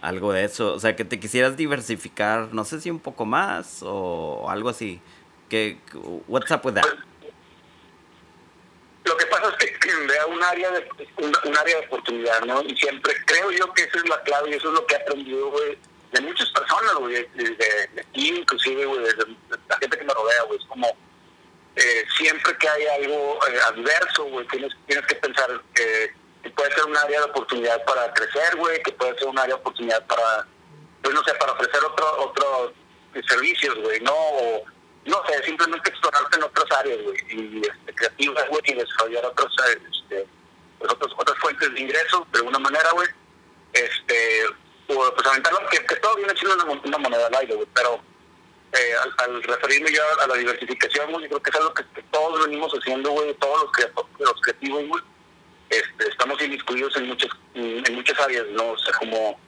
algo 0.00 0.32
de 0.32 0.44
eso. 0.44 0.72
O 0.72 0.80
sea, 0.80 0.96
que 0.96 1.04
te 1.04 1.20
quisieras 1.20 1.54
diversificar, 1.58 2.54
no 2.54 2.64
sé 2.64 2.80
si 2.80 2.90
un 2.90 3.00
poco 3.00 3.26
más 3.26 3.82
o 3.82 4.46
algo 4.48 4.70
así. 4.70 5.02
Que, 5.50 5.76
what's 6.28 6.50
up 6.50 6.62
with 6.64 6.72
that? 6.72 6.86
Lo 9.04 9.16
que 9.18 9.26
pasa 9.26 9.50
es 9.50 9.56
que 9.56 9.75
vea 10.06 10.26
un 10.26 10.42
área 10.42 10.70
de 10.70 10.88
un, 11.18 11.56
área 11.56 11.80
de 11.80 11.86
oportunidad, 11.86 12.40
¿no? 12.42 12.62
Y 12.62 12.76
siempre 12.76 13.14
creo 13.26 13.50
yo 13.50 13.72
que 13.72 13.82
esa 13.84 13.98
es 13.98 14.08
la 14.08 14.20
clave 14.22 14.50
y 14.50 14.54
eso 14.54 14.68
es 14.68 14.74
lo 14.74 14.86
que 14.86 14.94
he 14.94 14.98
aprendido, 14.98 15.50
güey, 15.50 15.78
de 16.12 16.20
muchas 16.20 16.50
personas, 16.50 16.94
güey, 16.94 17.26
de, 17.34 17.90
aquí 18.00 18.28
inclusive, 18.28 18.84
güey, 18.86 19.00
de, 19.00 19.36
la 19.68 19.78
gente 19.78 19.98
que 19.98 20.04
me 20.04 20.14
rodea, 20.14 20.42
güey, 20.42 20.58
es 20.58 20.66
como 20.66 20.88
eh, 21.76 22.04
siempre 22.16 22.56
que 22.58 22.68
hay 22.68 22.86
algo 23.02 23.38
eh, 23.48 23.58
adverso, 23.68 24.24
güey, 24.24 24.46
tienes, 24.48 24.72
tienes 24.86 25.06
que 25.06 25.16
pensar 25.16 25.48
que 25.74 26.14
puede 26.50 26.72
ser 26.74 26.84
un 26.84 26.96
área 26.96 27.20
de 27.20 27.26
oportunidad 27.26 27.84
para 27.84 28.12
crecer, 28.14 28.56
güey, 28.56 28.82
que 28.82 28.92
puede 28.92 29.18
ser 29.18 29.28
un 29.28 29.38
área 29.38 29.54
de 29.54 29.60
oportunidad 29.60 30.06
para, 30.06 30.46
pues 31.02 31.14
no 31.14 31.22
sé, 31.24 31.34
para 31.34 31.52
ofrecer 31.52 31.84
otro, 31.84 32.24
otros 32.24 32.72
servicios, 33.28 33.74
güey, 33.82 34.00
no, 34.00 34.12
no 35.06 35.22
sé, 35.26 35.42
simplemente 35.44 35.90
explorarte 35.90 36.36
en 36.36 36.42
otras 36.42 36.78
áreas, 36.78 36.98
güey, 37.02 37.16
y 37.30 37.60
este, 37.60 37.94
creativas, 37.94 38.48
güey, 38.48 38.62
y 38.66 38.74
desarrollar 38.74 39.24
otros, 39.26 39.54
este, 39.68 40.26
pues, 40.78 40.92
otros, 40.92 41.12
otras 41.16 41.38
fuentes 41.38 41.72
de 41.72 41.80
ingresos 41.80 42.22
de 42.32 42.38
alguna 42.38 42.58
manera, 42.58 42.90
güey, 42.92 43.08
este, 43.72 44.46
o 44.88 45.12
pues 45.14 45.26
aventarlo, 45.26 45.60
que, 45.70 45.84
que 45.84 45.96
todo 45.96 46.16
viene 46.16 46.34
siendo 46.36 46.64
una, 46.64 46.80
una 46.84 46.98
moneda 46.98 47.26
al 47.26 47.34
aire, 47.36 47.54
güey, 47.54 47.68
pero 47.74 48.00
eh, 48.72 48.94
al, 49.18 49.42
referirme 49.42 49.92
yo 49.92 50.02
a, 50.20 50.26
la 50.26 50.34
diversificación, 50.34 51.12
güey, 51.12 51.28
creo 51.28 51.42
que 51.42 51.50
es 51.50 51.56
algo 51.56 51.74
que, 51.74 51.84
todos 52.10 52.44
venimos 52.46 52.72
haciendo, 52.72 53.10
güey, 53.10 53.32
todos 53.34 53.62
los, 53.62 54.00
los 54.18 54.40
creativos, 54.42 54.86
güey, 54.88 55.02
este, 55.70 56.08
estamos 56.08 56.40
inmiscuidos 56.42 56.96
en 56.96 57.08
muchas, 57.08 57.30
en 57.54 57.94
muchas 57.94 58.18
áreas, 58.20 58.46
¿no? 58.50 58.70
O 58.70 58.78
sea, 58.78 58.92
como 58.98 59.38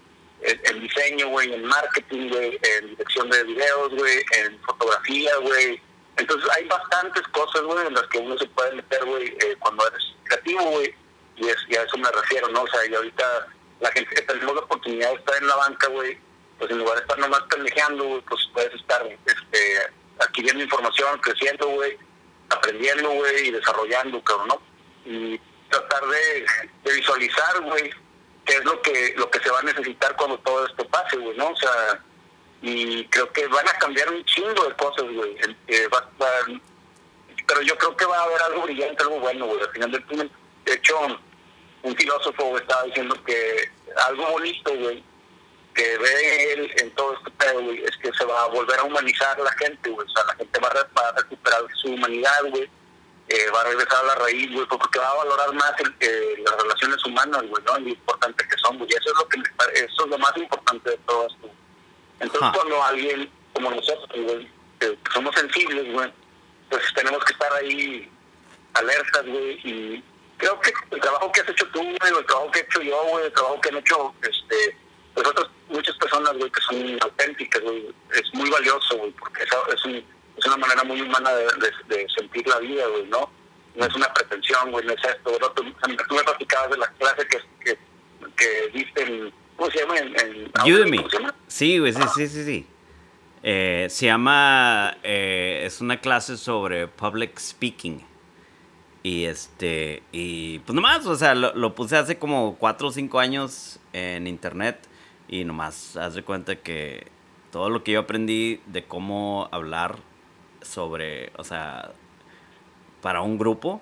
el, 0.43 0.81
diseño, 0.81 1.29
güey, 1.29 1.53
en 1.53 1.65
marketing, 1.65 2.29
güey, 2.29 2.59
en 2.63 2.91
dirección 2.91 3.31
de 3.31 3.45
videos, 3.45 3.95
güey, 3.95 4.25
en 4.37 4.59
fotografía, 4.61 5.37
güey, 5.39 5.81
Entonces 6.17 6.49
hay 6.57 6.65
bastantes 6.67 7.23
cosas, 7.29 7.63
güey, 7.63 7.87
en 7.87 7.95
las 7.95 8.07
que 8.09 8.19
uno 8.19 8.37
se 8.39 8.47
puede 8.47 8.73
meter, 8.77 9.05
güey, 9.05 9.29
eh, 9.29 9.57
cuando 9.59 9.87
eres 9.87 10.03
creativo, 10.25 10.63
güey, 10.71 10.95
y, 11.37 11.49
es, 11.49 11.57
y 11.69 11.77
a 11.77 11.83
eso 11.83 11.97
me 11.99 12.11
refiero, 12.11 12.49
¿no? 12.49 12.63
O 12.63 12.69
sea, 12.69 12.87
y 12.87 12.95
ahorita 12.95 13.49
la 13.81 13.91
gente 13.93 14.15
que 14.15 14.23
tenemos 14.23 14.55
la 14.55 14.63
oportunidad 14.63 15.11
de 15.11 15.17
estar 15.17 15.37
en 15.37 15.49
la 15.49 15.57
banca, 15.57 15.89
güey, 15.89 16.19
pues 16.59 16.71
en 16.71 16.79
lugar 16.79 16.97
de 16.97 17.03
estar 17.03 17.19
nomás 17.19 17.43
pendejeando, 17.43 18.05
güey, 18.05 18.21
pues 18.23 18.49
puedes 18.53 18.75
estar 18.75 19.07
este, 19.07 19.93
adquiriendo 20.19 20.65
información, 20.65 21.19
creciendo, 21.21 21.69
güey, 21.69 21.97
aprendiendo, 22.51 23.11
güey, 23.11 23.49
y 23.49 23.51
desarrollando, 23.53 24.23
cabrón, 24.25 24.49
¿no? 24.49 24.63
Y 25.05 25.41
tratar 25.71 26.03
de, 26.09 26.47
de 26.85 26.95
visualizar, 26.95 27.61
güey, 27.63 27.93
qué 28.49 28.55
es 28.57 28.65
lo 28.65 28.81
que 28.81 29.15
lo 29.17 29.31
que 29.31 29.41
se 29.41 29.51
va 29.51 29.61
a 29.61 29.63
necesitar 29.63 30.17
cuando 30.17 30.39
todo 30.39 30.67
esto 30.67 30.89
pase, 30.89 31.17
güey, 31.19 31.37
¿no? 31.37 31.51
O 31.51 31.57
sea, 31.57 32.03
y 32.63 33.05
creo 33.07 33.31
que 33.33 33.47
van 33.47 33.69
a 33.69 33.79
cambiar 33.79 34.11
un 34.11 34.25
chingo 34.25 34.65
de 34.65 34.75
cosas, 34.75 35.05
güey. 35.13 35.37
pero 37.47 37.63
yo 37.63 37.77
creo 37.79 37.97
que 37.97 38.07
va 38.07 38.19
a 38.19 38.25
haber 38.25 38.43
algo 38.43 38.63
brillante, 38.63 39.03
algo 39.03 39.21
bueno, 39.21 39.47
güey. 39.47 39.61
Al 39.61 39.71
final 39.71 39.93
del 39.93 40.05
túnel, 40.07 40.31
de 40.65 40.73
hecho, 40.73 40.99
un 41.83 41.97
filósofo 41.97 42.59
estaba 42.59 42.83
diciendo 42.85 43.23
que 43.25 43.71
algo 44.07 44.31
bonito, 44.31 44.75
güey, 44.77 45.05
que 45.75 45.99
ve 45.99 46.53
él 46.53 46.73
en 46.79 46.91
todo 46.95 47.15
este 47.15 47.31
pedo, 47.33 47.63
güey, 47.63 47.85
es 47.85 47.97
que 47.99 48.11
se 48.13 48.25
va 48.25 48.45
a 48.45 48.49
volver 48.49 48.81
a 48.81 48.85
humanizar 48.85 49.39
la 49.39 49.53
gente, 49.53 49.91
güey. 49.91 50.07
O 50.07 50.11
sea, 50.11 50.25
la 50.25 50.35
gente 50.35 50.59
va 50.61 50.69
a, 50.69 51.13
recuperar 51.13 51.63
su 51.75 51.93
humanidad, 51.93 52.41
güey. 52.51 52.69
Eh, 53.31 53.51
va 53.55 53.61
a 53.61 53.65
regresar 53.65 54.05
a 54.05 54.07
la 54.07 54.15
raíz, 54.15 54.51
güey, 54.53 54.67
porque 54.67 54.99
va 54.99 55.11
a 55.11 55.17
valorar 55.17 55.53
más 55.53 55.73
eh, 56.01 56.35
las 56.39 56.57
relaciones 56.63 57.05
humanas, 57.05 57.43
güey, 57.47 57.63
¿no? 57.65 57.79
Y 57.79 57.83
lo 57.83 57.89
importante 57.91 58.45
que 58.49 58.57
son, 58.57 58.79
güey. 58.79 58.89
Eso 58.91 59.11
es 59.11 59.19
lo 59.19 59.29
que 59.29 59.41
eso 59.85 60.05
es 60.05 60.11
lo 60.11 60.19
más 60.19 60.37
importante 60.37 60.91
de 60.91 60.99
todo 60.99 61.27
esto. 61.27 61.51
Entonces, 62.21 62.51
cuando 62.55 62.83
alguien 62.83 63.31
como 63.53 63.71
nosotros, 63.71 64.09
güey, 64.15 64.49
que 64.79 64.97
somos 65.13 65.35
sensibles, 65.35 65.93
güey, 65.93 66.13
pues 66.71 66.83
tenemos 66.95 67.23
que 67.25 67.33
estar 67.33 67.53
ahí 67.55 68.11
alertas, 68.75 69.27
güey, 69.27 69.61
y 69.65 70.05
creo 70.37 70.59
que 70.61 70.73
el 70.91 71.01
trabajo 71.01 71.31
que 71.33 71.41
has 71.41 71.49
hecho 71.49 71.67
tú, 71.73 71.81
güey, 71.81 72.13
el 72.19 72.27
trabajo 72.27 72.51
que 72.51 72.61
he 72.61 72.63
hecho 72.63 72.81
yo, 72.81 73.03
güey, 73.11 73.27
el 73.27 73.33
trabajo 73.33 73.61
que 73.61 73.69
han 73.69 73.77
hecho, 73.77 74.15
este, 74.23 74.77
pues 75.15 75.27
otras 75.27 75.49
muchas 75.69 75.97
personas, 75.97 76.37
güey, 76.37 76.51
que 76.51 76.61
son 76.61 76.99
auténticas, 77.03 77.63
güey, 77.63 77.95
es 78.15 78.35
muy 78.35 78.49
valioso, 78.51 78.97
güey, 78.97 79.11
porque 79.13 79.43
es, 79.43 79.51
es, 79.75 80.05
es 80.39 80.47
una 80.47 80.57
manera 80.57 80.85
muy 80.85 81.01
humana 81.01 81.31
de, 81.33 81.45
de, 81.89 82.07
sentir 82.17 82.47
la 82.47 82.59
vida, 82.59 82.87
güey, 82.89 83.07
¿no? 83.07 83.31
No 83.75 83.87
es 83.87 83.95
una 83.95 84.13
pretensión, 84.13 84.71
güey, 84.71 84.87
no 84.87 84.93
es 84.93 85.05
esto, 85.05 85.33
¿no? 85.41 85.51
Tú, 85.51 85.63
tú 85.63 86.15
me 86.15 86.23
platicabas 86.23 86.71
de 86.71 86.79
la 86.79 86.89
clase 86.93 87.27
que, 87.29 87.39
que, 87.65 87.79
que 88.37 88.71
viste 88.73 89.03
en 89.03 89.33
¿Cómo 89.59 89.73
se 89.73 89.81
llama? 89.81 89.99
En, 89.99 90.73
Udemy. 90.73 91.05
Sí, 91.49 91.79
güey, 91.79 91.93
sí, 91.93 92.03
sí, 92.15 92.29
sí, 92.29 92.45
sí. 92.45 92.67
Eh, 93.43 93.89
se 93.91 94.07
llama, 94.07 94.97
eh, 95.03 95.63
es 95.65 95.81
una 95.81 96.01
clase 96.01 96.37
sobre 96.37 96.87
public 96.87 97.37
speaking. 97.41 98.07
Y 99.03 99.25
este, 99.25 100.05
y 100.13 100.61
pues 100.61 100.75
nomás, 100.75 101.05
o 101.07 101.17
sea, 101.17 101.35
lo, 101.35 101.75
puse 101.75 101.97
hace 101.97 102.21
como 102.21 102.57
4 102.57 102.87
o 102.87 102.93
5 102.93 103.19
años 103.19 103.81
en 103.93 104.29
internet. 104.29 104.79
Y 105.27 105.43
nomás, 105.43 105.97
haz 105.97 106.15
de 106.15 106.23
cuenta 106.23 106.55
que 106.55 107.09
todo 107.51 107.69
lo 107.69 107.83
que 107.83 107.93
yo 107.93 108.01
aprendí 108.01 108.61
de 108.67 108.85
cómo 108.85 109.49
hablar 109.51 109.99
sobre, 110.69 111.33
o 111.37 111.45
sea, 111.45 111.93
para 113.03 113.23
un 113.23 113.39
grupo 113.39 113.81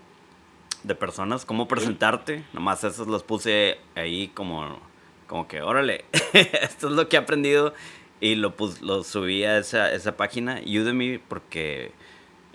de 0.82 0.94
personas, 0.94 1.44
cómo 1.44 1.68
presentarte, 1.68 2.44
nomás 2.52 2.84
esos 2.84 3.08
los 3.08 3.22
puse 3.22 3.78
ahí 3.94 4.28
como 4.28 4.80
como 5.26 5.48
que, 5.48 5.62
órale, 5.62 6.04
esto 6.32 6.88
es 6.88 6.92
lo 6.94 7.08
que 7.08 7.16
he 7.16 7.18
aprendido 7.18 7.74
y 8.20 8.36
lo, 8.36 8.56
pues, 8.56 8.80
lo 8.80 9.04
subí 9.04 9.44
a 9.44 9.58
esa, 9.58 9.92
esa 9.92 10.16
página, 10.16 10.60
Udemy, 10.64 11.18
porque 11.18 11.92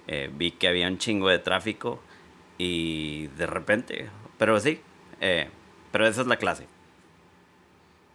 eh, 0.08 0.30
vi 0.34 0.52
que 0.52 0.68
había 0.68 0.88
un 0.88 0.98
chingo 0.98 1.30
de 1.30 1.40
tráfico 1.40 2.02
y 2.58 3.28
de 3.28 3.46
repente, 3.46 4.10
pero 4.38 4.60
sí, 4.60 4.82
eh, 5.20 5.50
pero 5.92 6.08
esa 6.08 6.22
es 6.22 6.28
la 6.28 6.38
clase. 6.38 6.68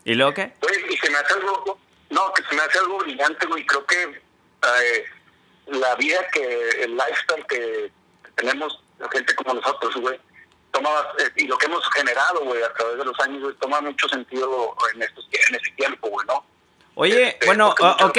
¿Y 0.04 0.14
luego 0.14 0.35
qué? 0.35 0.52
y 0.90 0.96
se 0.96 1.11
me 1.11 1.18
hace 1.18 1.35
algo, 1.35 1.78
no, 2.11 2.32
que 2.32 2.42
se 2.42 2.54
me 2.54 2.62
hace 2.62 2.78
algo 2.78 2.99
brillante, 2.99 3.46
güey, 3.46 3.66
creo 3.66 3.85
que 3.85 4.02
eh, 4.02 5.04
la 5.66 5.94
vida 5.96 6.26
que, 6.32 6.70
el 6.82 6.96
lifestyle 6.96 7.46
que 7.46 7.92
tenemos, 8.35 8.82
la 8.99 9.08
gente 9.11 9.35
como 9.35 9.54
nosotros, 9.54 9.96
güey, 9.96 10.18
eh, 11.18 11.30
y 11.37 11.46
lo 11.46 11.56
que 11.56 11.66
hemos 11.66 11.82
generado, 11.90 12.44
güey, 12.44 12.62
a 12.62 12.73
través 12.73 12.99
de 12.99 13.04
los 13.04 13.18
años, 13.20 13.42
güey, 13.42 13.54
toma 13.56 13.80
mucho 13.80 14.08
sentido 14.08 14.76
en, 14.94 15.02
estos, 15.02 15.28
en 15.32 15.54
ese 15.54 15.70
tiempo, 15.76 16.08
güey, 16.08 16.26
¿no? 16.26 16.44
Oye, 16.94 17.28
este, 17.28 17.46
bueno, 17.46 17.70
ok, 17.70 18.18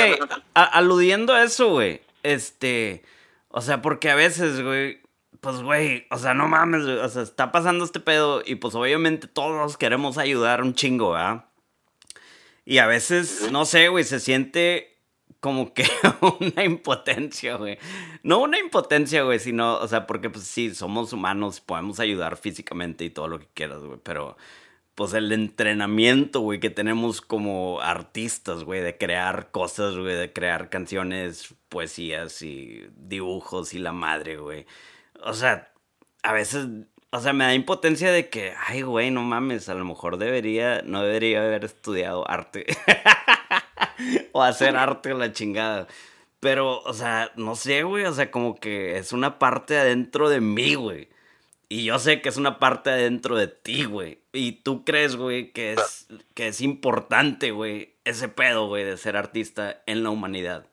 aludiendo 0.54 1.34
a 1.34 1.44
eso, 1.44 1.70
güey, 1.70 2.02
este, 2.24 3.04
o 3.50 3.62
sea, 3.62 3.82
porque 3.82 4.10
a 4.10 4.16
veces, 4.16 4.62
güey, 4.62 5.02
pues, 5.42 5.62
güey, 5.62 6.08
o 6.10 6.18
sea, 6.18 6.34
no 6.34 6.48
mames, 6.48 6.84
o 6.84 7.10
sea, 7.10 7.22
está 7.22 7.52
pasando 7.52 7.86
este 7.86 8.00
pedo 8.00 8.42
y 8.46 8.56
pues 8.56 8.76
obviamente 8.76 9.28
todos 9.28 9.78
queremos 9.78 10.18
ayudar 10.18 10.62
un 10.62 10.74
chingo, 10.74 11.12
¿verdad? 11.12 11.46
Y 12.66 12.80
a 12.80 12.86
veces, 12.86 13.52
no 13.52 13.66
sé, 13.66 13.88
güey, 13.88 14.04
se 14.04 14.20
siente 14.20 14.97
como 15.48 15.74
que 15.74 15.86
una 16.42 16.66
impotencia, 16.66 17.56
güey. 17.56 17.78
No 18.22 18.40
una 18.40 18.60
impotencia, 18.60 19.24
güey, 19.24 19.40
sino, 19.40 19.78
o 19.78 19.88
sea, 19.88 20.06
porque 20.06 20.30
pues 20.30 20.44
sí, 20.44 20.76
somos 20.76 21.14
humanos, 21.14 21.62
podemos 21.62 22.02
ayudar 22.02 22.36
físicamente 22.36 23.06
y 23.06 23.10
todo 23.10 23.30
lo 23.30 23.40
que 23.40 23.48
quieras, 23.54 23.80
güey, 23.80 23.98
pero 24.04 24.36
pues 24.94 25.14
el 25.14 25.32
entrenamiento, 25.32 26.42
güey, 26.42 26.60
que 26.60 26.70
tenemos 26.70 27.22
como 27.22 27.80
artistas, 27.80 28.66
güey, 28.66 28.82
de 28.82 28.98
crear 28.98 29.52
cosas, 29.52 29.96
güey, 29.96 30.16
de 30.16 30.34
crear 30.34 30.70
canciones, 30.70 31.56
poesías 31.70 32.42
y 32.42 32.86
dibujos 32.98 33.74
y 33.74 33.80
la 33.80 33.94
madre, 33.94 34.36
güey. 34.36 34.66
O 35.24 35.34
sea, 35.34 35.72
a 36.24 36.34
veces, 36.34 36.68
o 37.12 37.22
sea, 37.22 37.32
me 37.32 37.46
da 37.46 37.54
impotencia 37.54 38.12
de 38.12 38.30
que, 38.30 38.54
ay, 38.68 38.82
güey, 38.82 39.12
no 39.12 39.24
mames, 39.24 39.70
a 39.70 39.76
lo 39.76 39.86
mejor 39.86 40.18
debería, 40.18 40.82
no 40.82 41.04
debería 41.04 41.42
haber 41.42 41.64
estudiado 41.64 42.30
arte. 42.30 42.66
o 44.32 44.44
hacer 44.44 44.76
arte 44.76 45.14
o 45.14 45.18
la 45.18 45.32
chingada. 45.32 45.88
Pero, 46.40 46.82
o 46.82 46.94
sea, 46.94 47.32
no 47.36 47.56
sé, 47.56 47.84
güey, 47.84 48.06
o 48.06 48.14
sea, 48.14 48.30
como 48.30 48.60
que 48.60 48.98
es 48.98 49.12
una 49.12 49.40
parte 49.40 49.78
adentro 49.78 50.30
de 50.30 50.40
mí, 50.40 50.76
güey. 50.76 51.10
Y 51.70 51.84
yo 51.84 52.00
sé 52.00 52.22
que 52.22 52.30
es 52.30 52.38
una 52.38 52.60
parte 52.60 52.92
adentro 52.92 53.36
de 53.36 53.48
ti, 53.48 53.86
güey. 53.86 54.22
Y 54.32 54.64
tú 54.64 54.86
crees, 54.86 55.16
güey, 55.16 55.52
que 55.52 55.74
es, 55.74 56.08
que 56.34 56.48
es 56.48 56.62
importante, 56.62 57.52
güey, 57.52 57.96
ese 58.06 58.30
pedo, 58.30 58.68
güey, 58.68 58.86
de 58.86 58.98
ser 58.98 59.18
artista 59.18 59.82
en 59.86 60.04
la 60.04 60.12
humanidad. 60.12 60.68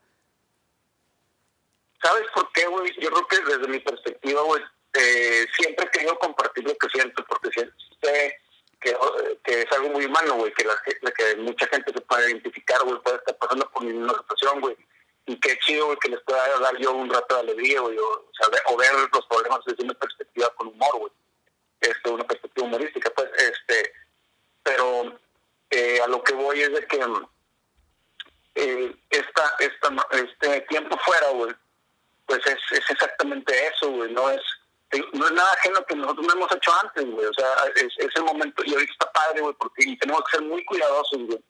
¿Sabes 2.00 2.26
por 2.34 2.52
qué, 2.52 2.66
güey? 2.66 2.92
Yo 3.00 3.10
creo 3.10 3.26
que 3.26 3.56
desde 3.56 3.66
mi 3.66 3.80
perspectiva, 3.80 4.42
güey, 4.42 4.62
eh, 4.92 5.46
siempre 5.56 5.86
he 5.86 5.90
querido 5.90 6.16
compartir 6.18 6.64
lo 6.64 6.76
que 6.76 6.88
siento, 6.90 7.24
porque 7.26 7.50
sé 7.50 8.38
que, 8.84 9.62
es 9.62 9.72
algo 9.72 9.90
muy 9.90 10.04
humano, 10.04 10.34
güey, 10.34 10.52
que, 10.52 10.64
la, 10.64 10.76
que 11.12 11.36
mucha 11.36 11.66
gente 11.68 11.92
se 11.92 12.00
puede 12.02 12.30
identificar, 12.30 12.82
güey, 12.84 13.00
puede 13.00 13.16
estar 13.16 13.36
pasando 13.38 13.68
por 13.70 13.84
una 13.84 14.12
situación, 14.14 14.60
güey. 14.60 14.76
Y 15.26 15.40
qué 15.40 15.58
chido, 15.60 15.86
güey, 15.86 15.98
que 15.98 16.10
les 16.10 16.20
pueda 16.20 16.58
dar 16.60 16.76
yo 16.76 16.92
un 16.92 17.10
rato 17.10 17.34
de 17.34 17.40
alegría, 17.40 17.80
güey, 17.80 17.96
o, 17.98 18.30
o, 18.66 18.76
ver 18.76 18.92
los 19.12 19.26
problemas 19.26 19.60
desde 19.64 19.84
una 19.84 19.94
perspectiva 19.94 20.50
con 20.56 20.68
humor, 20.68 20.98
güey. 20.98 21.12
Este, 21.80 22.10
una 22.10 22.24
perspectiva 22.24 22.66
humorística, 22.66 23.10
pues, 23.10 23.30
este. 23.36 23.92
Pero 24.62 25.18
eh, 25.70 26.00
a 26.02 26.06
lo 26.08 26.22
que 26.22 26.34
voy 26.34 26.60
es 26.60 26.72
de 26.72 26.86
que 26.86 27.00
eh, 28.54 28.96
esta, 29.10 29.56
esta, 29.58 30.08
este 30.12 30.60
tiempo 30.62 30.96
fuera, 30.98 31.30
güey, 31.30 31.54
pues 32.26 32.40
es, 32.46 32.58
es 32.70 32.90
exactamente 32.90 33.66
eso, 33.68 33.90
güey, 33.90 34.12
no 34.12 34.30
es 34.30 34.40
no 35.12 35.26
es 35.26 35.32
nada 35.32 35.50
ajeno 35.52 35.84
que 35.86 35.96
nosotros 35.96 36.26
no 36.26 36.32
hemos 36.34 36.52
hecho 36.52 36.72
antes, 36.82 37.04
güey. 37.06 37.26
O 37.26 37.34
sea, 37.34 37.48
es, 37.76 37.88
es, 37.98 38.16
el 38.16 38.24
momento, 38.24 38.62
y 38.64 38.72
ahorita 38.72 38.92
está 38.92 39.12
padre, 39.12 39.40
güey, 39.40 39.54
porque 39.54 39.96
tenemos 40.00 40.22
que 40.24 40.36
ser 40.36 40.46
muy 40.46 40.64
cuidadosos, 40.64 41.26
güey, 41.26 41.44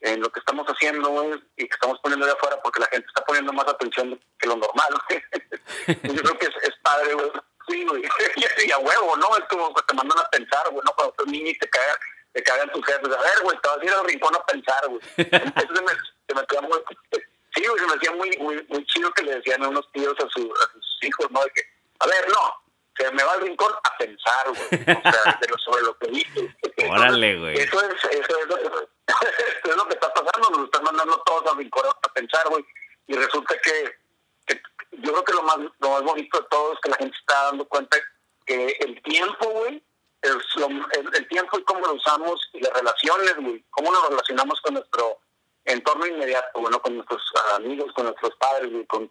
en 0.00 0.20
lo 0.20 0.30
que 0.30 0.40
estamos 0.40 0.66
haciendo, 0.66 1.08
güey, 1.08 1.42
y 1.56 1.66
que 1.68 1.74
estamos 1.74 1.98
poniendo 2.00 2.26
de 2.26 2.32
afuera, 2.32 2.60
porque 2.62 2.80
la 2.80 2.86
gente 2.86 3.06
está 3.08 3.24
poniendo 3.24 3.52
más 3.52 3.66
atención 3.66 4.20
que 4.38 4.48
lo 4.48 4.56
normal, 4.56 4.88
güey. 5.08 5.22
Yo 6.14 6.22
creo 6.22 6.38
que 6.38 6.46
es, 6.46 6.54
es 6.62 6.74
padre, 6.82 7.14
güey. 7.14 7.30
Sí, 7.68 7.84
güey. 7.84 8.02
y 8.66 8.70
a 8.70 8.78
huevo, 8.78 9.16
¿no? 9.16 9.36
Es 9.36 9.44
como 9.48 9.74
que 9.74 9.82
te 9.82 9.94
mandan 9.94 10.18
a 10.18 10.28
pensar, 10.30 10.68
güey, 10.70 10.82
¿no? 10.84 10.92
Cuando 10.92 11.14
tú 11.14 11.26
niño 11.26 11.50
y 11.50 11.58
te 11.58 11.68
cagan, 11.68 11.96
te 12.32 12.42
cagan 12.42 12.70
tus 12.70 12.84
jefes. 12.84 13.08
A 13.08 13.22
ver, 13.22 13.42
güey, 13.42 13.58
te 13.60 13.68
vas 13.68 13.78
a 13.78 13.84
ir 13.84 13.92
al 13.92 14.04
rincón 14.04 14.36
a 14.36 14.46
pensar, 14.46 14.88
güey. 14.88 15.00
Entonces 15.16 15.70
se 15.74 15.82
me, 15.82 15.92
se 16.28 16.34
me 16.34 16.46
queda 16.46 16.60
muy... 16.62 16.78
Sí, 17.54 17.66
güey, 17.66 17.78
se 17.80 17.86
me 17.86 17.94
hacía 17.94 18.12
muy, 18.12 18.36
muy, 18.38 18.66
muy 18.68 18.86
chido 18.86 19.10
que 19.12 19.22
le 19.22 19.36
decían 19.36 19.64
a 19.64 19.68
unos 19.68 19.90
tíos 19.92 20.14
a, 20.18 20.28
su, 20.28 20.52
a 20.52 20.72
sus 20.72 20.98
hijos, 21.02 21.30
¿no? 21.30 21.42
De 21.42 21.50
que, 21.50 21.62
a 22.00 22.06
ver, 22.06 22.28
no, 22.28 22.65
se 22.96 23.10
me 23.12 23.22
va 23.22 23.32
al 23.32 23.42
rincón 23.42 23.72
a 23.82 23.96
pensar, 23.98 24.46
güey. 24.48 24.96
O 24.96 25.02
sea, 25.02 25.38
de 25.40 25.48
lo, 25.48 25.58
sobre 25.58 25.82
lo 25.82 25.98
que 25.98 26.08
dice. 26.08 26.56
Órale, 26.88 27.38
güey. 27.38 27.58
Eso 27.58 27.80
es, 27.82 28.04
eso 28.04 28.38
es, 28.38 28.46
lo, 28.48 28.56
es 29.70 29.76
lo 29.76 29.88
que 29.88 29.94
está 29.94 30.12
pasando, 30.12 30.50
nos 30.50 30.64
están 30.64 30.84
mandando 30.84 31.22
todos 31.24 31.52
al 31.52 31.58
rincón 31.58 31.84
a 31.86 32.12
pensar, 32.12 32.48
güey. 32.48 32.64
Y 33.06 33.14
resulta 33.14 33.54
que, 33.62 33.94
que, 34.46 34.60
yo 34.92 35.12
creo 35.12 35.24
que 35.24 35.32
lo 35.34 35.42
más, 35.42 35.58
lo 35.78 35.90
más 35.90 36.02
bonito 36.02 36.40
de 36.40 36.46
todo 36.50 36.72
es 36.72 36.78
que 36.80 36.90
la 36.90 36.96
gente 36.96 37.16
está 37.16 37.44
dando 37.44 37.66
cuenta 37.66 37.98
que 38.46 38.76
el 38.80 39.02
tiempo, 39.02 39.48
güey, 39.50 39.82
el, 40.22 40.40
el, 41.14 41.28
tiempo 41.28 41.58
y 41.58 41.64
cómo 41.64 41.86
lo 41.86 41.94
usamos 41.94 42.48
y 42.52 42.60
las 42.60 42.72
relaciones, 42.72 43.36
güey, 43.36 43.64
cómo 43.70 43.92
nos 43.92 44.08
relacionamos 44.08 44.60
con 44.60 44.74
nuestro 44.74 45.18
entorno 45.64 46.06
inmediato, 46.06 46.60
bueno, 46.60 46.80
con 46.80 46.96
nuestros 46.96 47.22
amigos, 47.54 47.92
con 47.92 48.06
nuestros 48.06 48.34
padres, 48.36 48.72
güey, 48.72 48.86
con, 48.86 49.10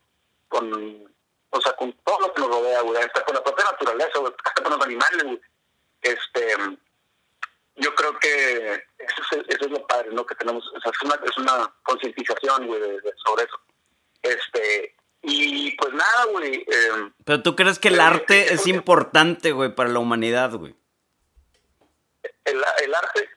con 0.50 1.15
o 1.56 1.62
sea, 1.62 1.74
con 1.74 1.94
todo 2.04 2.20
lo 2.20 2.34
que 2.34 2.42
nos 2.42 2.50
rodea, 2.50 2.82
güey, 2.82 3.02
hasta 3.02 3.24
con 3.24 3.36
la 3.36 3.44
propia 3.44 3.66
naturaleza, 3.66 4.20
güey, 4.20 4.34
hasta 4.44 4.64
con 4.64 4.74
los 4.74 4.86
animales, 4.86 5.24
güey. 5.24 5.42
Este, 6.02 6.56
yo 7.76 7.96
creo 7.96 8.20
que 8.20 8.84
eso 9.00 9.22
es, 9.32 9.38
eso 9.48 9.66
es 9.66 9.72
lo 9.72 9.88
padre, 9.88 10.10
¿no? 10.12 10.26
Que 10.26 10.36
tenemos, 10.36 10.68
o 10.68 10.80
sea, 10.82 10.92
es 10.92 11.02
una, 11.02 11.20
es 11.24 11.38
una 11.38 11.74
concientización, 11.84 12.68
güey, 12.68 12.82
sobre 13.26 13.46
eso. 13.46 13.60
Este, 14.22 14.96
y 15.22 15.72
pues 15.78 15.94
nada, 15.94 16.26
güey. 16.32 16.56
Eh, 16.56 17.12
Pero 17.24 17.42
tú 17.42 17.56
crees 17.56 17.80
que 17.80 17.88
el 17.88 18.02
arte 18.02 18.54
es 18.54 18.68
importante, 18.68 19.54
güey, 19.54 19.74
para 19.74 19.90
la 19.90 20.00
humanidad, 20.00 20.52
güey. 20.52 20.76
El, 22.44 22.64
el 22.84 22.96
arte 22.96 23.30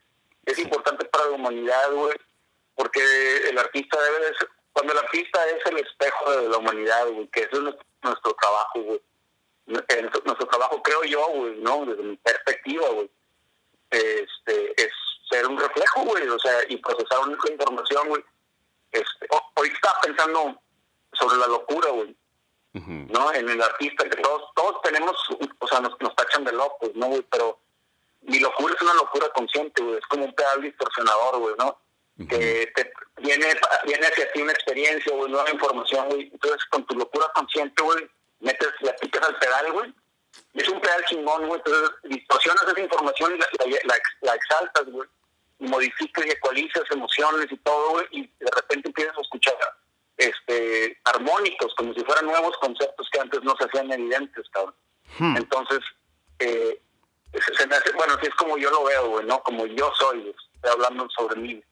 es 0.45 0.59
importante 0.59 1.05
para 1.07 1.27
la 1.27 1.37
humanidad, 1.37 1.93
güey, 1.93 2.17
porque 2.75 3.01
el 3.49 3.59
artista 3.59 4.01
debe 4.03 4.27
de 4.27 4.35
ser, 4.35 4.49
cuando 4.79 4.93
el 4.93 4.99
artista 5.01 5.45
es 5.49 5.67
el 5.67 5.79
espejo 5.79 6.31
de 6.31 6.49
la 6.49 6.59
humanidad, 6.59 7.09
güey, 7.09 7.27
que 7.29 7.41
eso 7.41 7.57
es 7.57 7.75
nuestro, 8.01 8.33
trabajo, 8.35 8.81
güey. 8.81 9.03
Nuestro, 9.67 10.23
nuestro, 10.25 10.47
trabajo, 10.47 10.81
creo 10.85 11.03
yo, 11.03 11.27
güey, 11.31 11.57
¿no? 11.57 11.85
Desde 11.85 12.03
mi 12.05 12.17
perspectiva, 12.19 12.89
güey, 12.91 13.11
este, 13.91 14.81
es 14.81 14.93
ser 15.29 15.49
un 15.49 15.59
reflejo, 15.59 16.03
güey, 16.05 16.29
o 16.29 16.39
sea, 16.39 16.61
y 16.69 16.77
procesar 16.77 17.19
una 17.27 17.37
información, 17.51 18.09
güey. 18.09 18.25
Este, 18.93 19.27
hoy 19.57 19.69
estaba 19.69 20.01
pensando 20.01 20.61
sobre 21.13 21.39
la 21.39 21.49
locura, 21.49 21.91
güey. 21.91 22.17
¿No? 22.75 23.33
En 23.33 23.49
el 23.49 23.61
artista, 23.61 24.09
que 24.09 24.23
todos, 24.23 24.43
todos 24.55 24.81
tenemos, 24.83 25.17
o 25.59 25.67
sea, 25.67 25.81
nos, 25.81 26.01
nos 26.01 26.15
tachan 26.15 26.45
de 26.45 26.53
locos, 26.53 26.91
¿no, 26.95 27.07
güey? 27.09 27.23
Pero 27.23 27.59
mi 28.21 28.39
locura 28.39 28.73
es 28.77 28.83
una 28.83 28.95
locura 28.95 29.29
consciente, 29.31 29.83
güey. 29.83 29.97
Es 29.97 30.07
como 30.07 30.27
un 30.27 30.35
pedal 30.35 30.63
distorsionador, 30.63 31.39
güey, 31.41 31.57
¿no? 31.59 31.77
Que 32.19 32.73
te 32.75 32.93
viene, 33.19 33.47
viene 33.85 34.07
hacia 34.07 34.33
ti 34.33 34.43
una 34.43 34.53
experiencia, 34.53 35.15
güey, 35.15 35.31
nueva 35.31 35.51
información, 35.51 36.09
güey. 36.09 36.29
Entonces, 36.33 36.65
con 36.71 36.85
tu 36.87 36.97
locura 36.97 37.31
consciente, 37.35 37.83
güey, 37.83 38.09
metes, 38.41 38.73
la 38.81 38.93
picas 38.97 39.29
al 39.29 39.39
pedal, 39.39 39.73
güey. 39.73 39.95
Es 40.55 40.69
un 40.69 40.81
pedal 40.81 41.05
chingón, 41.05 41.47
güey. 41.47 41.61
Entonces, 41.65 41.91
distorsionas 42.05 42.65
esa 42.67 42.81
información 42.81 43.37
y 43.37 43.39
la, 43.39 43.79
la, 43.85 43.95
la 44.23 44.35
exaltas, 44.35 44.85
güey. 44.87 45.09
Y 45.61 45.69
modificas 45.69 46.27
y 46.27 46.31
ecualizas 46.31 46.85
emociones 46.91 47.47
y 47.51 47.57
todo, 47.59 47.91
güey. 47.91 48.07
Y 48.11 48.23
de 48.23 48.51
repente 48.57 48.89
empiezas 48.89 49.17
a 49.17 49.21
escuchar 49.21 49.57
este, 50.19 50.99
armónicos, 51.05 51.73
como 51.77 51.95
si 51.95 52.05
fueran 52.05 52.27
nuevos 52.27 52.57
conceptos 52.59 53.09
que 53.11 53.21
antes 53.21 53.43
no 53.43 53.57
se 53.57 53.65
hacían 53.65 53.93
evidentes, 53.93 54.49
cabrón. 54.51 54.75
Hmm. 55.19 55.37
Entonces, 55.37 55.81
eh, 56.41 56.81
se 57.57 57.67
me 57.67 57.77
hace, 57.77 57.93
bueno, 57.93 58.15
así 58.15 58.27
es 58.27 58.35
como 58.35 58.59
yo 58.59 58.71
lo 58.71 58.85
veo, 58.85 59.09
güey, 59.09 59.27
¿no? 59.27 59.41
Como 59.43 59.67
yo 59.67 59.93
soy, 59.99 60.35
estoy 60.55 60.71
hablando 60.73 61.09
sobre 61.17 61.41
mí. 61.41 61.63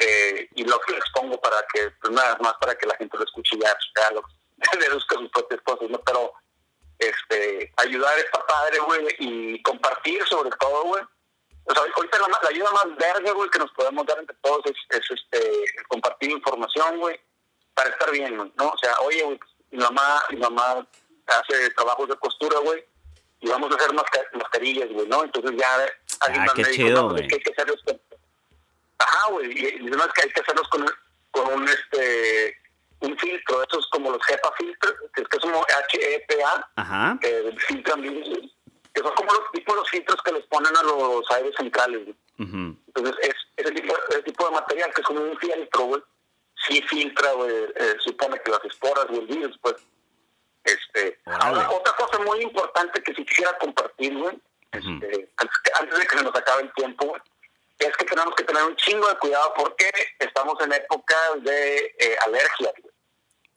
Eh, 0.00 0.48
y 0.54 0.64
lo 0.64 0.80
que 0.80 0.94
les 0.94 1.04
pongo 1.14 1.40
para 1.40 1.62
que, 1.72 1.90
pues 2.00 2.12
nada 2.12 2.36
más 2.40 2.54
para 2.60 2.74
que 2.74 2.86
la 2.86 2.96
gente 2.96 3.16
lo 3.16 3.24
escuche 3.24 3.56
y 3.56 3.60
ya, 3.60 3.76
ya 3.96 4.10
lo 4.12 4.22
deduzca 4.80 5.16
sus 5.16 5.30
propias 5.30 5.60
cosas, 5.62 5.90
¿no? 5.90 6.00
Pero, 6.00 6.32
este, 6.98 7.72
ayudar 7.76 8.18
esta 8.18 8.44
padre, 8.46 8.78
güey, 8.80 9.06
y 9.18 9.62
compartir 9.62 10.26
sobre 10.26 10.50
todo, 10.58 10.84
güey. 10.84 11.02
O 11.64 11.74
sea, 11.74 11.82
ahorita 11.94 12.18
la, 12.18 12.28
la 12.28 12.48
ayuda 12.48 12.70
más 12.72 12.96
verde, 12.96 13.32
güey, 13.32 13.50
que 13.50 13.58
nos 13.58 13.70
podemos 13.72 14.06
dar 14.06 14.18
entre 14.18 14.36
todos 14.42 14.60
es, 14.66 14.98
es 14.98 15.10
este, 15.10 15.64
compartir 15.88 16.30
información, 16.30 16.98
güey 16.98 17.20
para 17.74 17.90
estar 17.90 18.10
bien, 18.10 18.36
¿no? 18.36 18.68
O 18.68 18.78
sea, 18.78 18.94
oye, 19.00 19.22
güey, 19.22 19.40
mi 19.70 19.78
mamá, 19.78 20.22
mi 20.30 20.36
mamá 20.36 20.86
hace 21.26 21.70
trabajos 21.70 22.08
de 22.08 22.16
costura, 22.16 22.58
güey, 22.58 22.84
y 23.40 23.48
vamos 23.48 23.72
a 23.72 23.76
hacer 23.76 23.92
mascarillas, 24.34 24.90
güey, 24.90 25.06
¿no? 25.08 25.24
Entonces 25.24 25.52
ya 25.58 25.74
alguien 26.20 26.42
ah, 26.42 26.52
me 26.54 26.62
dijo, 26.62 26.70
chido, 26.70 27.02
no, 27.02 27.08
pues, 27.10 27.28
que 27.28 27.36
hay 27.36 27.42
que 27.42 27.52
hacerlos 27.52 27.80
con... 27.84 28.00
Ajá, 29.00 29.32
güey, 29.32 29.50
y, 29.52 29.88
además 29.88 30.08
que 30.14 30.22
hay 30.22 30.30
que 30.30 30.40
hacerlos 30.40 30.68
con, 30.68 30.86
con 31.30 31.52
un, 31.54 31.68
este, 31.68 32.56
un 33.00 33.16
filtro, 33.18 33.62
esos 33.62 33.88
como 33.90 34.10
los 34.10 34.20
HEPA 34.28 34.52
filtros, 34.58 34.94
que 35.14 35.22
es 35.22 35.28
como 35.40 35.64
HEPA, 35.66 36.70
Ajá. 36.76 37.18
que 37.20 37.54
filtran 37.68 38.02
que 38.02 39.02
son 39.02 39.14
como 39.14 39.32
los 39.32 39.52
tipos 39.52 39.76
de 39.76 39.88
filtros 39.90 40.20
que 40.22 40.32
les 40.32 40.46
ponen 40.46 40.76
a 40.76 40.82
los 40.82 41.30
aires 41.30 41.54
centrales, 41.56 42.04
güey. 42.04 42.16
Entonces, 42.38 43.14
es 43.22 43.34
ese 43.56 43.72
tipo, 43.72 43.94
ese 44.08 44.22
tipo 44.22 44.46
de 44.46 44.52
material 44.52 44.92
que 44.94 45.00
es 45.00 45.06
como 45.06 45.20
un 45.20 45.38
filtro, 45.38 45.84
güey, 45.84 46.02
sí 46.66 46.82
filtra, 46.82 47.30
eh, 47.46 47.96
supone 48.00 48.40
que 48.42 48.50
las 48.50 48.64
esporas 48.64 49.06
o 49.10 49.14
el 49.14 49.26
virus, 49.26 49.58
pues. 49.62 49.76
Este, 50.64 51.18
otra 51.26 51.92
cosa 51.96 52.18
muy 52.18 52.42
importante 52.42 53.02
que 53.02 53.14
si 53.14 53.24
quisiera 53.24 53.56
compartir, 53.58 54.16
güey, 54.16 54.38
este, 54.72 55.32
antes, 55.80 55.98
de 55.98 56.06
que 56.06 56.18
se 56.18 56.24
nos 56.24 56.34
acabe 56.34 56.62
el 56.62 56.72
tiempo, 56.74 57.16
es 57.80 57.96
que 57.96 58.04
tenemos 58.04 58.34
que 58.34 58.44
tener 58.44 58.62
un 58.62 58.76
chingo 58.76 59.08
de 59.08 59.18
cuidado 59.18 59.52
porque 59.56 59.90
estamos 60.18 60.54
en 60.60 60.72
época 60.72 61.16
de 61.38 61.94
eh, 61.98 62.16
alergia, 62.26 62.72
güey. 62.80 62.94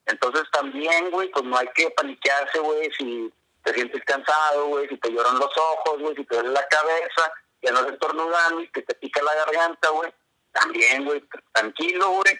Entonces 0.05 0.43
también, 0.51 1.11
güey, 1.11 1.29
pues 1.29 1.45
no 1.45 1.57
hay 1.57 1.67
que 1.75 1.89
paniquearse, 1.91 2.59
güey, 2.59 2.91
si 2.97 3.33
te 3.63 3.73
sientes 3.73 4.03
cansado, 4.05 4.67
güey, 4.67 4.87
si 4.89 4.97
te 4.97 5.09
lloran 5.09 5.39
los 5.39 5.57
ojos, 5.57 5.99
güey, 5.99 6.15
si 6.15 6.25
te 6.25 6.35
duele 6.35 6.49
la 6.49 6.67
cabeza, 6.67 7.33
ya 7.61 7.71
no 7.71 8.61
y 8.61 8.67
que 8.69 8.81
te 8.81 8.95
pica 8.95 9.21
la 9.21 9.33
garganta, 9.35 9.89
güey. 9.89 10.13
También, 10.51 11.05
güey, 11.05 11.23
tranquilo, 11.53 12.09
güey 12.09 12.39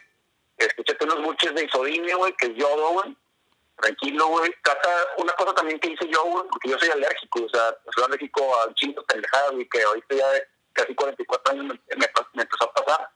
escúchate 0.58 1.06
unos 1.06 1.24
buches 1.24 1.54
de 1.56 1.66
isodine, 1.66 2.14
güey, 2.16 2.34
que 2.34 2.48
es 2.48 2.56
yodo, 2.56 2.90
güey. 2.94 3.18
Tranquilo, 3.78 4.28
güey. 4.28 4.54
Trata 4.64 4.90
una 5.18 5.34
cosa 5.34 5.54
también 5.54 5.80
que 5.80 5.92
hice 5.92 6.08
yo, 6.08 6.24
güey, 6.24 6.46
porque 6.50 6.70
yo 6.70 6.80
soy 6.80 6.90
alérgico, 6.90 7.44
o 7.44 7.50
sea, 7.50 7.76
soy 7.94 8.04
alérgico 8.06 8.56
a 8.62 8.74
chingo 8.76 9.04
pendejadas, 9.04 9.52
güey, 9.52 9.68
que 9.70 9.82
ahorita 9.82 10.16
ya 10.16 10.26
casi 10.74 10.94
44 10.96 11.54
años 11.54 11.66
me, 11.66 11.98
me, 11.98 12.06
empezó 12.42 12.64
a 12.66 12.74
pasar. 12.74 13.10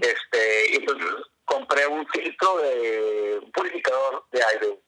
Este, 0.00 0.72
y 0.72 0.76
entonces 0.76 1.08
compré 1.44 1.86
un 1.86 2.06
filtro 2.08 2.56
de 2.58 3.40
un 3.42 3.52
purificador 3.52 4.24
de 4.32 4.42
aire. 4.42 4.78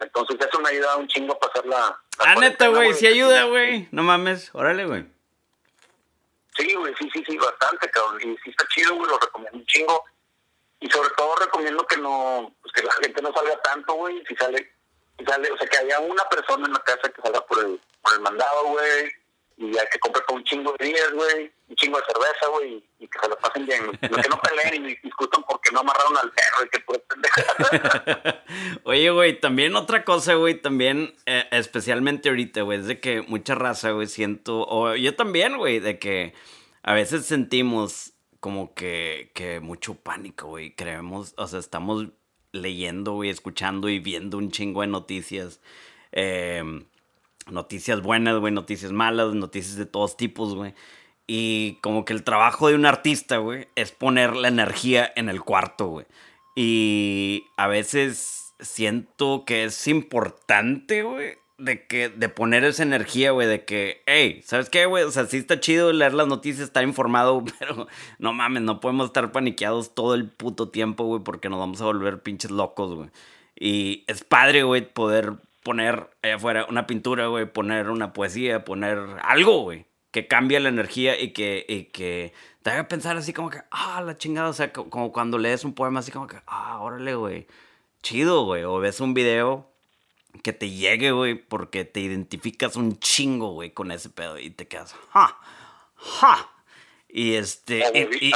Entonces 0.00 0.36
eso 0.40 0.60
me 0.60 0.70
ayuda 0.70 0.96
un 0.96 1.08
chingo 1.08 1.34
a 1.34 1.38
pasar 1.38 1.66
la... 1.66 2.00
ah, 2.18 2.34
neta, 2.36 2.68
güey, 2.68 2.94
sí 2.94 3.06
ayuda, 3.06 3.44
güey. 3.44 3.88
No 3.92 4.02
mames, 4.02 4.50
órale, 4.54 4.86
güey. 4.86 5.06
Sí, 6.56 6.72
güey, 6.74 6.94
sí, 6.98 7.08
sí, 7.12 7.24
sí, 7.26 7.36
bastante, 7.36 7.90
cabrón. 7.90 8.20
Y 8.20 8.36
sí 8.42 8.50
está 8.50 8.66
chido, 8.68 8.94
güey, 8.96 9.10
lo 9.10 9.18
recomiendo 9.18 9.58
un 9.58 9.66
chingo 9.66 10.04
y 10.84 10.90
sobre 10.90 11.08
todo 11.16 11.34
recomiendo 11.36 11.86
que 11.86 11.96
no, 11.96 12.54
pues 12.60 12.72
que 12.74 12.82
la 12.82 12.92
gente 12.92 13.22
no 13.22 13.32
salga 13.32 13.60
tanto, 13.62 13.94
güey, 13.94 14.22
si 14.26 14.36
sale, 14.36 14.70
si 15.18 15.24
sale, 15.24 15.50
o 15.50 15.56
sea, 15.56 15.66
que 15.66 15.78
haya 15.78 15.98
una 16.00 16.24
persona 16.24 16.66
en 16.66 16.74
la 16.74 16.80
casa 16.80 17.08
que 17.08 17.22
salga 17.22 17.40
por 17.46 17.58
el, 17.64 17.80
por 18.02 18.12
el 18.12 18.20
mandado, 18.20 18.64
güey, 18.64 19.10
y 19.56 19.72
ya 19.72 19.86
que 19.86 19.98
compre 19.98 20.22
con 20.26 20.36
un 20.36 20.44
chingo 20.44 20.74
de 20.78 20.86
días, 20.86 21.12
güey, 21.12 21.52
un 21.68 21.76
chingo 21.76 21.98
de 21.98 22.04
cerveza, 22.06 22.46
güey, 22.52 22.84
y 22.98 23.06
que 23.06 23.18
se 23.20 23.28
lo 23.28 23.38
pasen 23.38 23.66
bien, 23.66 23.86
güey. 23.86 23.98
que 23.98 24.28
no 24.28 24.40
peleen 24.40 24.90
y 24.90 24.96
discutan 24.96 25.44
porque 25.48 25.70
no 25.72 25.80
amarraron 25.80 26.16
al 26.16 26.32
perro 26.32 26.64
y 26.64 26.68
que 26.68 26.84
pendeja. 27.08 28.44
Oye, 28.84 29.10
güey, 29.10 29.40
también 29.40 29.76
otra 29.76 30.04
cosa, 30.04 30.34
güey, 30.34 30.60
también, 30.60 31.14
eh, 31.26 31.46
especialmente 31.52 32.28
ahorita, 32.28 32.62
güey, 32.62 32.80
es 32.80 32.86
de 32.86 33.00
que 33.00 33.22
mucha 33.22 33.54
raza, 33.54 33.92
güey, 33.92 34.08
siento, 34.08 34.66
o 34.68 34.96
yo 34.96 35.14
también, 35.14 35.56
güey, 35.56 35.78
de 35.78 35.98
que 35.98 36.34
a 36.82 36.92
veces 36.92 37.24
sentimos 37.24 38.14
como 38.44 38.74
que, 38.74 39.30
que 39.34 39.60
mucho 39.60 39.94
pánico, 39.94 40.48
güey. 40.48 40.74
Creemos, 40.74 41.32
o 41.38 41.46
sea, 41.46 41.58
estamos 41.58 42.08
leyendo, 42.52 43.12
güey, 43.12 43.30
escuchando 43.30 43.88
y 43.88 44.00
viendo 44.00 44.36
un 44.36 44.50
chingo 44.50 44.82
de 44.82 44.88
noticias. 44.88 45.62
Em, 46.12 46.84
noticias 47.50 48.02
buenas, 48.02 48.38
güey, 48.38 48.52
noticias 48.52 48.92
malas, 48.92 49.34
noticias 49.34 49.76
de 49.76 49.86
todos 49.86 50.16
tipos, 50.16 50.54
güey. 50.54 50.74
Y 51.26 51.78
como 51.82 52.04
que 52.04 52.12
el 52.12 52.22
trabajo 52.22 52.68
de 52.68 52.74
un 52.74 52.86
artista, 52.86 53.38
güey, 53.38 53.68
es 53.76 53.92
poner 53.92 54.36
la 54.36 54.48
energía 54.48 55.10
en 55.16 55.28
el 55.28 55.40
cuarto, 55.40 55.86
güey. 55.86 56.06
Y 56.54 57.46
a 57.56 57.66
veces 57.66 58.54
siento 58.60 59.44
que 59.44 59.64
es 59.64 59.88
importante, 59.88 61.02
güey, 61.02 61.38
de 61.58 61.86
que, 61.86 62.08
de 62.08 62.28
poner 62.28 62.64
esa 62.64 62.82
energía, 62.82 63.30
güey, 63.30 63.46
de 63.46 63.64
que, 63.64 64.02
hey, 64.06 64.42
¿sabes 64.44 64.68
qué, 64.68 64.86
güey? 64.86 65.04
O 65.04 65.10
sea, 65.10 65.26
sí 65.26 65.38
está 65.38 65.60
chido 65.60 65.92
leer 65.92 66.14
las 66.14 66.26
noticias, 66.26 66.64
estar 66.64 66.84
informado, 66.84 67.44
pero 67.58 67.86
no 68.18 68.32
mames, 68.32 68.62
no 68.62 68.80
podemos 68.80 69.06
estar 69.06 69.32
paniqueados 69.32 69.94
todo 69.94 70.14
el 70.14 70.28
puto 70.28 70.68
tiempo, 70.68 71.04
güey, 71.04 71.22
porque 71.22 71.48
nos 71.48 71.58
vamos 71.58 71.80
a 71.80 71.84
volver 71.84 72.22
pinches 72.22 72.50
locos, 72.50 72.94
güey. 72.94 73.10
Y 73.56 74.04
es 74.08 74.24
padre, 74.24 74.64
güey, 74.64 74.92
poder 74.92 75.34
poner 75.64 76.10
allá 76.22 76.36
afuera 76.36 76.66
una 76.68 76.86
pintura, 76.86 77.26
güey, 77.26 77.46
poner 77.46 77.90
una 77.90 78.12
poesía, 78.12 78.64
poner 78.64 78.98
algo, 79.22 79.62
güey, 79.62 79.86
que 80.12 80.28
cambie 80.28 80.60
la 80.60 80.68
energía 80.68 81.20
y 81.20 81.32
que, 81.32 81.64
y 81.68 81.84
que 81.86 82.32
te 82.62 82.70
haga 82.70 82.86
pensar 82.86 83.16
así 83.16 83.32
como 83.32 83.50
que, 83.50 83.62
ah, 83.72 84.00
la 84.02 84.16
chingada, 84.16 84.50
o 84.50 84.52
sea, 84.52 84.72
como 84.72 85.10
cuando 85.10 85.38
lees 85.38 85.64
un 85.64 85.74
poema 85.74 86.00
así 86.00 86.12
como 86.12 86.28
que, 86.28 86.36
ah, 86.46 86.78
órale, 86.80 87.16
güey, 87.16 87.48
chido, 88.02 88.44
güey, 88.44 88.62
o 88.62 88.78
ves 88.78 89.00
un 89.00 89.14
video 89.14 89.70
que 90.42 90.52
te 90.52 90.68
llegue, 90.70 91.12
güey, 91.12 91.34
porque 91.34 91.84
te 91.84 92.00
identificas 92.00 92.76
un 92.76 92.98
chingo, 92.98 93.52
güey, 93.52 93.70
con 93.72 93.90
ese 93.90 94.10
pedo 94.10 94.38
y 94.38 94.50
te 94.50 94.68
quedas, 94.68 94.94
ja, 95.10 95.38
ja. 95.96 96.50
Y 97.08 97.34
este, 97.34 97.84
y, 98.20 98.32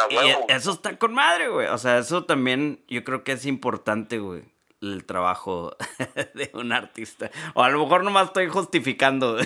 eso 0.48 0.70
está 0.70 0.96
con 0.98 1.12
madre, 1.12 1.48
güey. 1.48 1.66
O 1.66 1.78
sea, 1.78 1.98
eso 1.98 2.24
también 2.24 2.80
yo 2.86 3.02
creo 3.02 3.24
que 3.24 3.32
es 3.32 3.44
importante, 3.44 4.20
güey, 4.20 4.44
el 4.80 5.04
trabajo 5.04 5.76
de 6.34 6.50
un 6.54 6.72
artista. 6.72 7.30
O 7.54 7.62
a 7.62 7.68
lo 7.70 7.80
mejor 7.80 8.04
nomás 8.04 8.26
estoy 8.26 8.48
justificando. 8.48 9.36
no, 9.38 9.44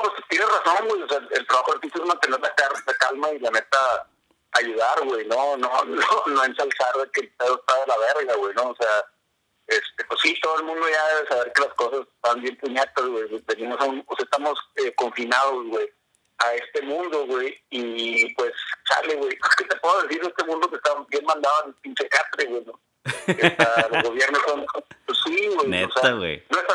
pues 0.00 0.12
tienes 0.28 0.48
razón, 0.48 0.88
güey. 0.88 1.02
O 1.02 1.08
sea, 1.08 1.18
el 1.18 1.46
trabajo 1.46 1.72
artista 1.72 1.98
es 2.00 2.06
mantener 2.06 2.40
la 2.40 2.54
calma 2.98 3.30
y 3.30 3.38
la 3.38 3.50
neta 3.50 4.08
ayudar, 4.52 5.04
güey. 5.04 5.26
No, 5.26 5.56
no, 5.56 5.84
no, 5.84 6.22
no 6.26 6.44
ensalzar 6.44 7.10
que 7.12 7.22
el 7.22 7.32
pedo 7.34 7.56
está 7.56 7.80
de 7.80 7.86
la 7.86 7.98
verga, 7.98 8.34
güey, 8.36 8.54
¿no? 8.54 8.70
O 8.70 8.76
sea, 8.76 9.04
este, 9.66 10.04
pues 10.04 10.20
sí, 10.20 10.38
todo 10.42 10.58
el 10.58 10.64
mundo 10.64 10.86
ya 10.88 11.14
debe 11.14 11.28
saber 11.28 11.52
que 11.52 11.62
las 11.62 11.74
cosas 11.74 12.00
están 12.14 12.40
bien 12.40 12.56
puñatas, 12.58 13.06
güey. 13.06 13.42
Venimos 13.46 13.80
a 13.80 13.84
un, 13.84 14.04
pues 14.04 14.20
estamos 14.20 14.58
eh, 14.76 14.94
confinados, 14.94 15.66
güey, 15.68 15.88
a 16.44 16.54
este 16.54 16.82
mundo, 16.82 17.26
güey. 17.26 17.56
Y 17.70 18.34
pues 18.34 18.52
sale, 18.88 19.14
güey. 19.16 19.36
¿Qué 19.58 19.64
te 19.64 19.76
puedo 19.76 20.02
decir 20.02 20.20
de 20.20 20.28
este 20.28 20.44
mundo 20.44 20.68
que 20.68 20.76
está 20.76 20.94
bien 21.08 21.24
mandado 21.24 21.66
en 21.66 21.72
pinche 21.74 22.08
catre, 22.08 22.46
güey, 22.46 22.64
¿no? 22.64 22.80
los 23.04 24.02
gobiernos 24.08 24.42
son, 24.46 24.66
pues 25.06 25.18
sí, 25.24 25.48
güey. 25.48 25.68
Neta, 25.68 26.12
güey. 26.12 26.44
no 26.50 26.58
está 26.58 26.74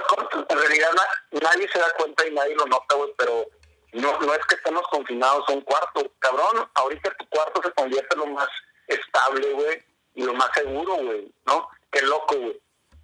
en 0.50 0.60
realidad 0.60 0.90
nadie 1.32 1.70
se 1.72 1.80
da 1.80 1.92
cuenta 1.98 2.28
y 2.28 2.34
nadie 2.34 2.56
lo 2.56 2.66
nota, 2.66 2.96
güey, 2.96 3.14
pero 3.18 3.46
no, 3.94 4.20
no 4.20 4.34
es 4.34 4.46
que 4.46 4.56
estemos 4.56 4.84
confinados 4.90 5.48
a 5.48 5.54
un 5.54 5.62
cuarto. 5.62 6.12
Cabrón, 6.20 6.70
ahorita 6.76 7.16
tu 7.18 7.28
cuarto 7.30 7.62
se 7.64 7.72
convierte 7.72 8.16
en 8.16 8.20
lo 8.20 8.28
más 8.28 8.50
estable, 8.88 9.54
güey, 9.54 9.84
y 10.16 10.24
lo 10.24 10.34
más 10.34 10.50
seguro, 10.54 10.96
güey, 10.96 11.32
¿no? 11.46 11.70
Qué 11.92 12.02
loco, 12.02 12.36
güey. 12.36 12.62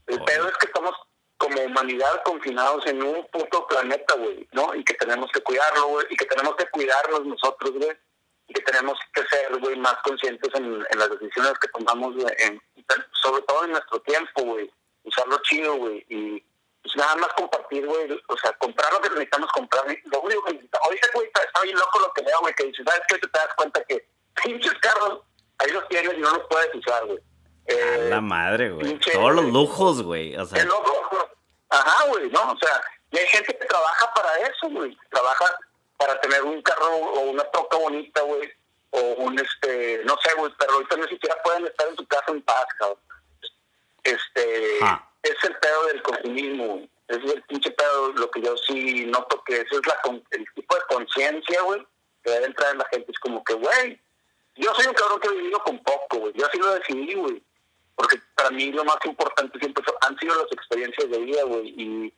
El 0.07 0.23
pedo 0.23 0.47
es 0.49 0.57
que 0.57 0.67
estamos 0.67 0.93
como 1.37 1.61
humanidad 1.61 2.21
confinados 2.23 2.85
en 2.87 3.01
un 3.01 3.25
puto 3.27 3.67
planeta, 3.67 4.15
güey, 4.15 4.47
¿no? 4.51 4.73
Y 4.75 4.83
que 4.83 4.93
tenemos 4.93 5.29
que 5.31 5.41
cuidarlo, 5.41 5.87
güey, 5.87 6.05
y 6.09 6.15
que 6.15 6.25
tenemos 6.25 6.55
que 6.55 6.65
cuidarnos 6.67 7.25
nosotros, 7.25 7.71
güey, 7.71 7.91
y 8.47 8.53
que 8.53 8.61
tenemos 8.61 8.97
que 9.13 9.23
ser, 9.25 9.57
güey, 9.59 9.75
más 9.77 9.95
conscientes 10.03 10.49
en, 10.55 10.79
las 10.79 11.09
decisiones 11.09 11.53
que 11.59 11.67
tomamos, 11.69 12.15
güey, 12.15 12.35
sobre 13.21 13.41
todo 13.43 13.65
en 13.65 13.71
nuestro 13.71 13.99
tiempo, 14.01 14.43
güey, 14.43 14.71
usarlo 15.03 15.37
chido, 15.43 15.75
güey, 15.75 16.05
y 16.09 16.43
pues 16.81 16.95
nada 16.97 17.15
más 17.15 17.29
compartir, 17.33 17.85
güey, 17.85 18.11
o 18.27 18.37
sea, 18.37 18.51
comprar 18.53 18.91
lo 18.91 18.99
que 18.99 19.09
necesitamos 19.09 19.49
comprar. 19.53 19.85
Lo 19.85 20.21
único 20.21 20.43
que 20.43 20.53
necesitamos, 20.53 20.85
ahorita, 20.85 21.07
güey, 21.13 21.27
está 21.27 21.61
bien 21.61 21.77
loco 21.77 21.99
lo 21.99 22.13
que 22.13 22.23
veo, 22.23 22.39
güey, 22.41 22.53
que 22.55 22.65
dices, 22.65 22.85
¿sabes 22.85 23.01
qué? 23.07 23.17
Te 23.17 23.29
das 23.31 23.53
cuenta 23.55 23.83
que 23.85 24.05
pinches 24.43 24.73
carros, 24.81 25.21
ahí 25.59 25.71
los 25.71 25.87
tienes 25.87 26.13
y 26.13 26.21
no 26.21 26.31
los 26.31 26.47
puedes 26.49 26.75
usar, 26.75 27.05
güey. 27.05 27.19
Eh, 27.65 28.07
la 28.09 28.19
madre, 28.19 28.71
güey. 28.71 28.99
Todos 28.99 29.35
los 29.35 29.45
lujos, 29.45 30.03
güey. 30.03 30.35
O 30.35 30.45
sea. 30.45 30.65
Ajá, 31.73 32.05
güey, 32.05 32.29
¿no? 32.29 32.51
O 32.51 32.57
sea, 32.59 32.81
y 33.09 33.17
hay 33.17 33.27
gente 33.27 33.57
que 33.57 33.65
trabaja 33.65 34.13
para 34.13 34.37
eso, 34.47 34.69
güey. 34.69 34.95
Trabaja 35.09 35.45
para 35.97 36.21
tener 36.21 36.43
un 36.43 36.61
carro 36.61 36.95
o 36.95 37.19
una 37.31 37.43
troca 37.49 37.77
bonita, 37.77 38.21
güey. 38.21 38.51
O 38.91 38.99
un, 39.23 39.39
este, 39.39 40.01
no 40.05 40.15
sé, 40.23 40.35
güey, 40.37 40.53
pero 40.59 40.73
ahorita 40.73 40.97
ni 40.97 41.07
siquiera 41.07 41.35
pueden 41.43 41.65
estar 41.65 41.87
en 41.87 41.95
su 41.95 42.07
casa 42.07 42.25
en 42.31 42.43
paz, 42.43 42.65
cabrón. 42.77 42.99
Este, 44.03 44.77
es 44.77 45.43
el 45.43 45.55
pedo 45.57 45.85
del 45.85 46.03
consumismo, 46.03 46.67
güey. 46.67 46.89
Ese 47.07 47.25
es 47.25 47.33
el 47.33 47.43
pinche 47.43 47.71
pedo, 47.71 48.13
lo 48.13 48.29
que 48.29 48.41
yo 48.41 48.55
sí 48.67 49.05
noto 49.07 49.43
que 49.43 49.55
ese 49.55 49.75
es 49.75 49.87
la, 49.87 49.99
el 50.31 50.45
tipo 50.53 50.75
de 50.75 50.81
conciencia, 50.89 51.61
güey, 51.63 51.85
que 52.23 52.31
debe 52.31 52.45
entrar 52.45 52.71
en 52.71 52.77
la 52.77 52.85
gente. 52.91 53.11
Es 53.11 53.19
como 53.19 53.43
que, 53.43 53.55
güey, 53.55 53.99
yo 54.55 54.73
soy 54.75 54.85
un 54.85 54.93
cabrón 54.93 55.19
que 55.19 55.27
he 55.27 55.31
vivido 55.31 55.59
con 55.63 55.79
poco, 55.79 56.17
güey. 56.19 56.33
Yo 56.35 56.45
así 56.45 56.59
lo 56.59 56.75
decidí, 56.75 57.15
güey 57.15 57.41
porque 57.95 58.19
para 58.35 58.49
mí 58.51 58.71
lo 58.71 58.83
más 58.85 58.97
importante 59.05 59.59
siempre 59.59 59.83
han 60.01 60.17
sido 60.19 60.35
las 60.35 60.51
experiencias 60.51 61.09
de 61.09 61.17
vida, 61.19 61.43
güey, 61.43 61.73
y 61.77 62.13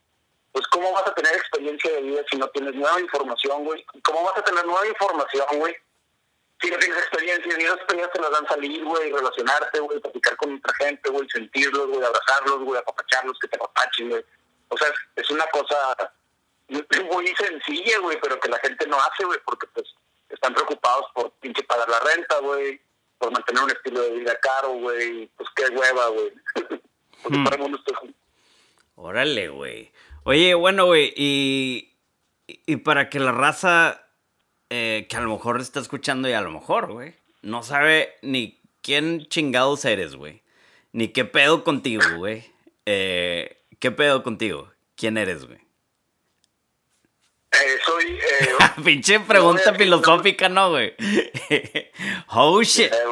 pues 0.51 0.65
cómo 0.67 0.91
vas 0.93 1.07
a 1.07 1.13
tener 1.13 1.33
experiencia 1.33 1.91
de 1.91 2.01
vida 2.01 2.21
si 2.31 2.37
no 2.37 2.47
tienes 2.49 2.75
nueva 2.75 2.99
información, 3.01 3.65
güey, 3.65 3.85
cómo 4.03 4.23
vas 4.23 4.37
a 4.37 4.43
tener 4.43 4.65
nueva 4.65 4.87
información, 4.87 5.45
güey, 5.55 5.75
si 6.61 6.71
no 6.71 6.77
tienes 6.77 6.97
experiencia, 6.97 7.53
y 7.57 7.63
esas 7.63 7.77
experiencias 7.77 8.13
te 8.13 8.21
las 8.21 8.31
dan 8.31 8.47
salir, 8.47 8.83
güey, 8.83 9.11
relacionarte, 9.11 9.79
güey, 9.79 9.99
platicar 9.99 10.37
con 10.37 10.55
otra 10.55 10.73
gente, 10.75 11.09
güey, 11.09 11.27
sentirlos, 11.29 11.87
güey, 11.87 12.03
abrazarlos, 12.03 12.59
güey, 12.63 12.79
apapacharlos, 12.79 13.37
que 13.39 13.47
te 13.49 13.57
apapachen, 13.57 14.09
güey. 14.09 14.25
O 14.69 14.77
sea, 14.77 14.87
es 15.15 15.29
una 15.29 15.45
cosa 15.47 16.13
muy 17.11 17.27
sencilla, 17.35 17.99
güey, 17.99 18.17
pero 18.21 18.39
que 18.39 18.49
la 18.49 18.59
gente 18.59 18.87
no 18.87 18.97
hace, 18.97 19.25
güey, 19.25 19.39
porque 19.45 19.67
pues 19.67 19.85
están 20.29 20.53
preocupados 20.53 21.05
por 21.13 21.31
pinche 21.33 21.63
pagar 21.63 21.89
la 21.89 21.99
renta, 21.99 22.39
güey, 22.39 22.81
por 23.17 23.31
mantener 23.31 23.63
un 23.63 23.71
estilo 23.71 24.01
de 24.01 24.11
vida 24.11 24.37
caro, 24.41 24.73
güey. 24.73 25.27
Pues 25.37 25.49
qué 25.55 25.67
hueva, 25.75 26.09
güey. 26.09 26.31
Porque 27.23 27.37
hmm. 27.37 27.43
para 27.43 27.55
el 27.55 27.61
mundo 27.61 27.79
Órale, 28.95 29.49
güey. 29.49 29.91
Oye, 30.23 30.53
bueno, 30.55 30.85
güey, 30.85 31.13
y, 31.15 31.93
y 32.47 32.77
para 32.77 33.09
que 33.09 33.19
la 33.19 33.31
raza 33.31 34.05
eh, 34.69 35.05
que 35.09 35.17
a 35.17 35.21
lo 35.21 35.29
mejor 35.29 35.59
está 35.61 35.79
escuchando 35.79 36.27
y 36.27 36.33
a 36.33 36.41
lo 36.41 36.51
mejor, 36.51 36.91
güey, 36.91 37.13
no 37.41 37.61
sabe 37.61 38.15
ni 38.21 38.59
quién 38.81 39.25
chingados 39.27 39.85
eres, 39.85 40.15
güey. 40.15 40.41
Ni 40.91 41.09
qué 41.09 41.25
pedo 41.25 41.63
contigo, 41.63 42.03
güey. 42.17 42.45
Eh, 42.85 43.63
¿Qué 43.79 43.91
pedo 43.91 44.23
contigo? 44.23 44.71
¿Quién 44.95 45.17
eres, 45.17 45.45
güey? 45.45 45.59
Eh, 47.63 47.79
soy. 47.85 48.19
Eh, 48.19 48.55
Pinche 48.83 49.19
pregunta 49.21 49.73
filosófica, 49.73 50.49
¿no, 50.49 50.71
güey? 50.71 50.93
oh 52.29 52.61
shit. 52.61 52.91
Eh, 52.91 53.03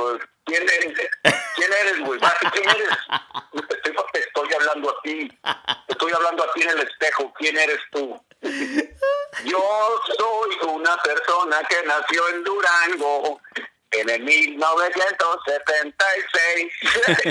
¿Quién 0.46 0.64
eres? 0.64 0.94
¿Quién 1.56 1.72
eres, 1.82 2.00
güey? 2.06 2.20
¿Quién 2.52 2.70
eres? 2.70 2.90
Estoy, 3.54 3.96
estoy 4.14 4.54
hablando 4.54 4.90
a 4.90 5.02
ti. 5.02 5.32
Estoy 5.88 6.12
hablando 6.12 6.44
a 6.44 6.52
ti 6.54 6.64
en 6.64 6.70
el 6.70 6.80
espejo. 6.80 7.34
¿Quién 7.38 7.58
eres 7.58 7.80
tú? 7.92 8.22
Yo 9.46 10.02
soy 10.18 10.58
una 10.68 10.98
persona 10.98 11.64
que 11.70 11.82
nació 11.86 12.28
en 12.30 12.44
Durango 12.44 13.40
en 13.92 14.10
el 14.10 14.22
1976 14.24 16.72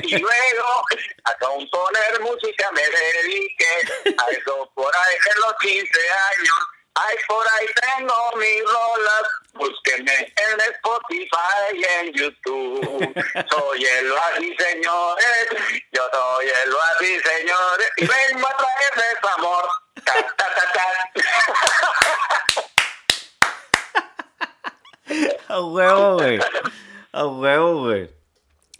y 0.04 0.16
luego 0.16 0.84
a 1.24 1.34
componer 1.38 2.20
música 2.20 2.70
me 2.72 2.80
dediqué 2.82 3.82
a 4.16 4.26
eso 4.30 4.70
por 4.74 4.96
ahí 4.96 5.16
en 5.34 5.40
los 5.42 5.54
15 5.60 6.00
años 6.38 6.56
Ay, 6.94 7.16
por 7.26 7.46
ahí 7.46 7.66
tengo 7.80 8.14
mis 8.36 8.62
rolas, 8.64 9.22
búsquenme 9.54 10.12
en 10.12 10.60
Spotify 10.74 11.72
y 11.74 11.84
en 11.84 12.12
YouTube. 12.12 13.14
Soy 13.50 13.84
el 13.84 14.12
así, 14.16 14.54
señores, 14.58 15.48
yo 15.92 16.02
soy 16.12 16.46
el 16.46 16.76
así, 16.90 17.18
señores, 17.20 17.90
y 17.96 18.06
vengo 18.06 18.46
a 18.46 18.56
traerles 18.56 19.18
amor. 19.38 19.64
Ta, 20.04 20.12
ta, 20.36 20.46
ta, 20.54 20.82
a 25.48 25.60
huevo, 25.62 26.14
güey. 26.14 26.40
A 27.12 27.26
huevo, 27.26 27.82
güey. 27.84 28.10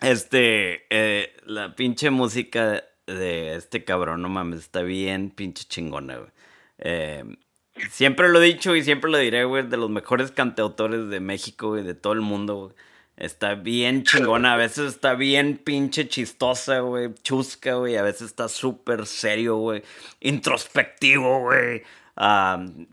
Este, 0.01 0.87
eh, 0.91 1.35
la 1.45 1.75
pinche 1.75 2.11
música 2.11 2.85
de 3.07 3.55
este 3.55 3.85
cabrón, 3.85 4.23
no 4.23 4.29
mames, 4.29 4.61
está 4.61 4.83
bien 4.83 5.31
pinche 5.31 5.65
chingona, 5.65 6.17
güey. 6.17 6.31
Eh, 6.79 7.25
Siempre 7.91 8.29
lo 8.29 8.43
he 8.43 8.47
dicho 8.47 8.77
y 8.77 8.85
siempre 8.85 9.11
lo 9.11 9.19
diré, 9.19 9.45
güey, 9.45 9.67
de 9.67 9.77
los 9.77 9.91
mejores 9.91 10.31
cantautores 10.31 11.09
de 11.09 11.21
México, 11.21 11.79
y 11.79 11.83
de 11.83 11.95
todo 11.95 12.13
el 12.13 12.21
mundo, 12.21 12.57
güey. 12.57 12.75
Está 13.17 13.55
bien 13.55 14.05
chingona, 14.05 14.55
a 14.55 14.57
veces 14.57 14.95
está 14.95 15.15
bien 15.15 15.59
pinche 15.59 16.09
chistosa, 16.09 16.81
güey, 16.81 17.13
chusca, 17.23 17.75
güey, 17.75 17.97
a 17.97 18.03
veces 18.03 18.23
está 18.23 18.49
súper 18.49 19.07
serio, 19.07 19.57
güey, 19.57 19.83
introspectivo, 20.21 21.41
güey, 21.41 21.83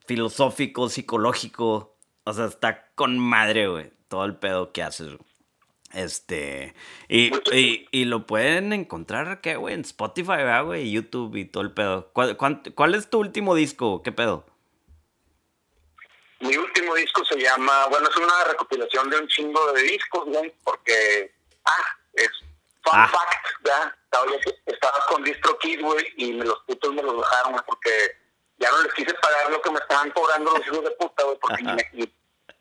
filosófico, 0.06 0.90
psicológico, 0.90 1.96
o 2.26 2.34
sea, 2.34 2.46
está 2.46 2.90
con 2.96 3.18
madre, 3.18 3.70
güey, 3.70 3.92
todo 4.08 4.26
el 4.26 4.36
pedo 4.36 4.72
que 4.72 4.84
haces, 4.84 5.08
güey. 5.08 5.30
Este, 5.94 6.76
y, 7.08 7.32
y, 7.92 8.06
lo 8.06 8.28
pueden 8.28 8.74
encontrar, 8.74 9.42
¿qué, 9.42 9.56
güey? 9.56 9.74
En 9.74 9.82
Spotify, 9.82 10.44
güey? 10.64 10.92
YouTube 10.92 11.36
y 11.36 11.46
todo 11.46 11.64
el 11.64 11.72
pedo. 11.72 12.12
¿Cuál, 12.14 12.38
¿Cuál 12.76 12.94
es 12.94 13.10
tu 13.10 13.18
último 13.20 13.56
disco? 13.56 14.04
¿Qué 14.04 14.12
pedo? 14.12 14.46
Mi 16.40 16.56
último 16.56 16.96
disco 16.96 17.24
se 17.26 17.38
llama, 17.38 17.88
bueno, 17.88 18.08
es 18.10 18.16
una 18.16 18.44
recopilación 18.46 19.10
de 19.10 19.18
un 19.18 19.28
chingo 19.28 19.74
de 19.74 19.84
discos, 19.84 20.26
güey, 20.26 20.54
porque, 20.64 21.34
ah, 21.66 21.98
es 22.14 22.30
fun 22.84 22.94
ah. 22.94 23.08
fact, 23.08 23.46
¿verdad? 23.62 23.94
Estaba 24.66 25.06
con 25.08 25.24
DistroKid, 25.24 25.82
güey, 25.82 26.14
y 26.18 26.34
me 26.34 26.46
los 26.46 26.60
putos 26.62 26.94
me 26.94 27.04
los 27.04 27.18
dejaron, 27.18 27.52
güey, 27.54 27.64
porque 27.66 28.18
ya 28.58 28.72
no 28.72 28.84
les 28.84 28.94
quise 28.94 29.14
pagar 29.16 29.52
lo 29.52 29.62
que 29.62 29.72
me 29.72 29.80
estaban 29.80 30.12
cobrando 30.12 30.52
los 30.52 30.66
hijos 30.66 30.84
de 30.84 30.92
puta, 30.92 31.24
güey, 31.24 31.38
porque 31.40 31.64
me, 31.64 32.10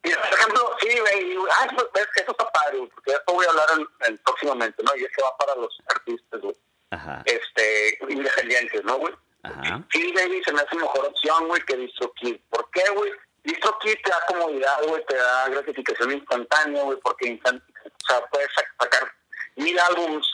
y, 0.03 0.15
por 0.15 0.39
ejemplo, 0.39 0.77
sí, 0.81 0.99
güey, 0.99 1.37
ah, 1.51 1.69
pues, 1.93 2.07
eso 2.17 2.31
está 2.31 2.51
padre, 2.51 2.79
güey, 2.79 2.91
porque 2.91 3.13
esto 3.13 3.33
voy 3.33 3.47
a 3.47 3.51
hablar 3.51 3.69
en, 4.07 4.19
próximamente, 4.19 4.83
¿no? 4.83 4.97
Y 4.97 5.05
es 5.05 5.11
que 5.15 5.23
va 5.23 5.37
para 5.37 5.55
los 5.57 5.77
artistas, 5.89 6.41
güey. 6.41 6.57
Ajá. 6.91 7.23
Este, 7.27 7.99
independientes, 8.09 8.85
¿no, 8.85 8.97
güey? 8.97 9.15
Ajá. 9.43 9.85
Sí, 9.93 10.13
baby, 10.13 10.43
se 10.45 10.53
me 10.53 10.61
hace 10.61 10.77
mejor 10.77 11.07
opción, 11.07 11.49
güey, 11.49 11.63
que 11.63 11.77
DistroKid. 11.77 12.41
¿Por 12.51 12.71
qué, 12.71 12.89
güey? 12.91 13.13
DistroKid 13.49 13.97
te 14.05 14.11
da 14.11 14.21
comodidad, 14.27 14.83
güey, 14.87 15.05
te 15.07 15.17
da 15.17 15.49
gratificación 15.49 16.13
instantánea, 16.13 16.83
güey, 16.83 16.99
porque 17.03 17.41
o 17.45 18.07
sea, 18.07 18.25
puedes 18.27 18.49
sacar 18.79 19.11
mil 19.57 19.79
álbums 19.79 20.27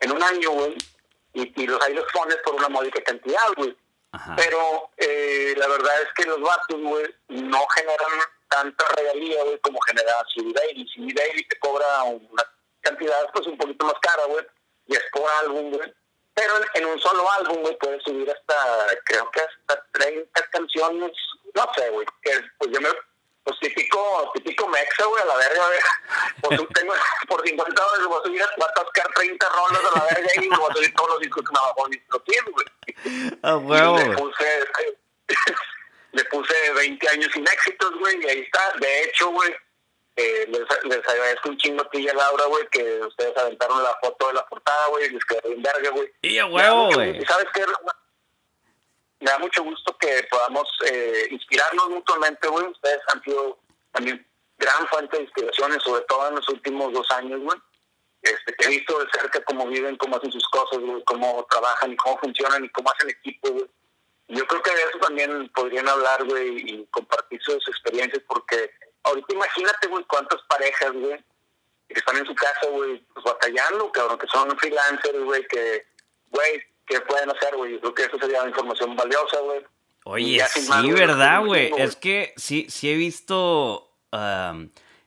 en 0.00 0.12
un 0.12 0.22
año, 0.22 0.50
güey, 0.50 0.76
y, 1.34 1.66
los, 1.66 1.80
ahí 1.82 1.94
los 1.94 2.10
pones 2.12 2.36
por 2.38 2.54
una 2.54 2.68
módica 2.68 3.02
cantidad, 3.02 3.48
güey. 3.56 3.76
Pero 4.36 4.90
eh, 4.98 5.54
la 5.56 5.66
verdad 5.68 6.02
es 6.02 6.08
que 6.14 6.28
los 6.28 6.40
vatos, 6.40 6.80
güey, 6.80 7.14
no 7.28 7.66
generan 7.68 8.20
tanta 8.48 8.84
regalía, 8.96 9.42
güey, 9.44 9.58
como 9.60 9.80
genera 9.80 10.12
CD 10.34 10.52
Daily. 10.52 10.86
CD 10.94 11.12
Daily 11.14 11.46
te 11.48 11.58
cobra 11.58 12.02
una 12.04 12.42
cantidad, 12.80 13.30
pues, 13.32 13.46
un 13.46 13.56
poquito 13.56 13.86
más 13.86 13.94
cara, 14.02 14.24
güey, 14.26 14.44
y 14.86 14.96
es 14.96 15.02
por 15.12 15.28
álbum, 15.42 15.72
güey. 15.72 15.94
Pero 16.34 16.54
en, 16.74 16.86
un 16.86 16.98
solo 16.98 17.30
álbum, 17.32 17.60
güey, 17.62 17.76
puedes 17.78 18.02
subir 18.02 18.30
hasta, 18.30 18.86
creo 19.04 19.30
que 19.30 19.40
hasta 19.40 19.86
30 19.92 20.48
canciones 20.50 21.12
no 21.54 21.68
sé, 21.76 21.90
güey, 21.90 22.06
que 22.22 22.32
pues 22.58 22.70
yo 22.72 22.80
me, 22.80 22.88
pues 23.44 23.58
típico, 23.60 24.30
típico 24.34 24.68
mexa, 24.68 25.04
güey, 25.04 25.22
a 25.22 25.26
la 25.26 25.36
verga, 25.36 25.66
güey. 25.66 25.80
Pues 26.40 26.68
tengo, 26.74 26.94
por 27.28 27.46
50 27.46 27.82
dólares 27.82 28.06
voy 28.06 28.18
a 28.18 28.26
subir, 28.26 28.42
voy 28.56 28.66
a 28.66 28.70
atascar 28.70 29.12
30 29.14 29.48
rolas 29.48 29.84
a 29.84 29.98
la 29.98 30.04
verga 30.14 30.30
y 30.36 30.48
voy 30.48 30.70
a 30.70 30.74
subir 30.74 30.94
todos 30.94 31.10
los 31.10 31.20
discos 31.20 31.44
que 31.44 31.52
me 31.52 31.60
bajó 31.60 31.88
Distro 31.88 32.22
güey. 32.52 33.38
Ah, 33.42 33.56
huevo, 33.56 33.98
Le 33.98 34.16
puse, 34.16 34.64
le 36.12 36.24
puse 36.26 36.72
20 36.74 37.08
años 37.08 37.30
sin 37.32 37.46
éxitos, 37.46 37.98
güey, 37.98 38.22
y 38.22 38.28
ahí 38.28 38.40
está. 38.40 38.72
De 38.78 39.04
hecho, 39.04 39.30
güey, 39.30 39.52
eh, 40.16 40.46
les, 40.48 40.84
les 40.84 41.08
agradezco 41.08 41.48
un 41.48 41.56
chingo 41.56 41.82
a 41.82 41.90
ti 41.90 42.00
y 42.00 42.08
a 42.08 42.14
Laura, 42.14 42.44
güey, 42.46 42.66
que 42.68 43.00
ustedes 43.00 43.36
aventaron 43.36 43.82
la 43.82 43.96
foto 44.02 44.28
de 44.28 44.34
la 44.34 44.46
portada, 44.46 44.86
güey, 44.88 45.08
les 45.08 45.24
quedó 45.24 45.40
bien 45.48 45.62
verga, 45.62 45.90
güey. 45.90 46.12
Y 46.22 46.38
a 46.38 46.46
huevo, 46.46 46.92
güey. 46.92 47.24
¿Sabes 47.24 47.46
qué? 47.54 47.64
Me 49.22 49.30
da 49.30 49.38
mucho 49.38 49.62
gusto 49.62 49.96
que 49.98 50.26
podamos 50.30 50.68
eh, 50.86 51.28
inspirarnos 51.30 51.88
mutuamente, 51.90 52.48
güey. 52.48 52.66
Ustedes 52.66 53.00
han 53.12 53.22
sido 53.22 53.58
también 53.92 54.26
gran 54.58 54.86
fuente 54.88 55.16
de 55.16 55.22
inspiración, 55.22 55.80
sobre 55.80 56.02
todo 56.02 56.28
en 56.28 56.34
los 56.34 56.48
últimos 56.48 56.92
dos 56.92 57.08
años, 57.12 57.40
güey. 57.40 57.58
Este, 58.22 58.54
he 58.58 58.68
visto 58.68 58.98
de 58.98 59.06
cerca 59.12 59.42
cómo 59.44 59.66
viven, 59.66 59.96
cómo 59.96 60.16
hacen 60.16 60.32
sus 60.32 60.46
cosas, 60.48 60.80
güey, 60.80 61.02
cómo 61.04 61.46
trabajan 61.50 61.92
y 61.92 61.96
cómo 61.96 62.18
funcionan 62.18 62.64
y 62.64 62.68
cómo 62.70 62.90
hacen 62.90 63.10
equipo, 63.10 63.50
güey. 63.50 63.66
Yo 64.28 64.46
creo 64.46 64.62
que 64.62 64.74
de 64.74 64.82
eso 64.82 64.98
también 64.98 65.48
podrían 65.54 65.88
hablar, 65.88 66.24
güey, 66.24 66.58
y 66.58 66.86
compartir 66.86 67.40
sus 67.42 67.66
experiencias, 67.68 68.22
porque 68.26 68.70
ahorita 69.04 69.34
imagínate, 69.34 69.88
güey, 69.88 70.04
cuántas 70.04 70.40
parejas, 70.48 70.92
güey, 70.92 71.24
que 71.88 71.98
están 71.98 72.16
en 72.16 72.26
su 72.26 72.34
casa, 72.34 72.66
güey, 72.70 72.98
pues 73.12 73.24
batallando, 73.24 73.92
cabrón, 73.92 74.18
que 74.18 74.26
son 74.28 74.58
freelancers, 74.58 75.24
güey, 75.24 75.46
que, 75.48 75.86
güey, 76.30 76.64
¿qué 76.92 77.00
pueden 77.00 77.30
hacer, 77.30 77.56
güey? 77.56 77.72
Yo 77.72 77.80
creo 77.80 77.94
que 77.94 78.02
eso 78.04 78.18
sería 78.18 78.46
información 78.46 78.94
valiosa, 78.94 79.38
güey. 79.40 79.60
Oye, 80.04 80.44
sí, 80.52 80.92
¿verdad, 80.92 81.44
güey? 81.44 81.72
Es 81.78 81.96
que 81.96 82.34
sí, 82.36 82.66
sí 82.68 82.90
he 82.90 82.96
visto 82.96 83.88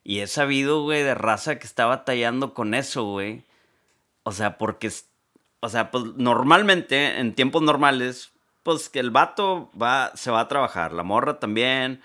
y 0.03 0.19
he 0.19 0.27
sabido, 0.27 0.83
güey, 0.83 1.03
de 1.03 1.15
raza 1.15 1.59
que 1.59 1.67
está 1.67 1.85
batallando 1.85 2.53
con 2.53 2.73
eso, 2.73 3.03
güey. 3.03 3.43
O 4.23 4.31
sea, 4.31 4.57
porque, 4.57 4.91
o 5.59 5.69
sea, 5.69 5.91
pues 5.91 6.03
normalmente, 6.15 7.19
en 7.19 7.35
tiempos 7.35 7.61
normales, 7.61 8.31
pues 8.63 8.89
que 8.89 8.99
el 8.99 9.11
vato 9.11 9.69
va, 9.79 10.11
se 10.15 10.31
va 10.31 10.39
a 10.41 10.47
trabajar, 10.47 10.93
la 10.93 11.03
morra 11.03 11.39
también, 11.39 12.01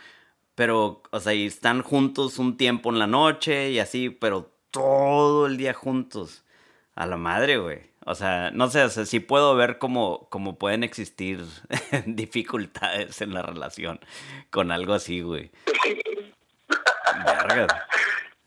pero, 0.55 1.03
o 1.11 1.21
sea, 1.21 1.33
y 1.33 1.47
están 1.47 1.83
juntos 1.83 2.39
un 2.39 2.57
tiempo 2.57 2.91
en 2.91 2.99
la 2.99 3.07
noche 3.07 3.71
y 3.71 3.79
así, 3.79 4.11
pero 4.11 4.51
todo 4.71 5.47
el 5.47 5.57
día 5.57 5.73
juntos. 5.73 6.45
A 6.95 7.07
la 7.07 7.17
madre, 7.17 7.57
güey. 7.57 7.90
O 8.07 8.15
sea, 8.15 8.51
no 8.53 8.71
sé, 8.71 8.83
o 8.83 8.89
sea, 8.89 9.05
sí 9.05 9.21
puedo 9.21 9.55
ver 9.55 9.79
cómo, 9.79 10.29
cómo 10.31 10.59
pueden 10.59 10.85
existir 10.85 11.45
dificultades 12.07 13.21
en 13.21 13.35
la 13.35 13.43
relación 13.43 14.01
con 14.51 14.71
algo 14.71 14.95
así, 14.95 15.21
güey. 15.21 15.51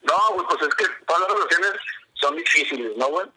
No, 0.02 0.16
güey, 0.34 0.46
pues 0.50 0.62
es 0.64 0.76
que 0.76 0.86
todas 1.06 1.22
las 1.22 1.32
relaciones 1.32 1.72
son 2.14 2.36
difíciles, 2.36 2.92
¿no, 2.98 3.08
güey? 3.10 3.28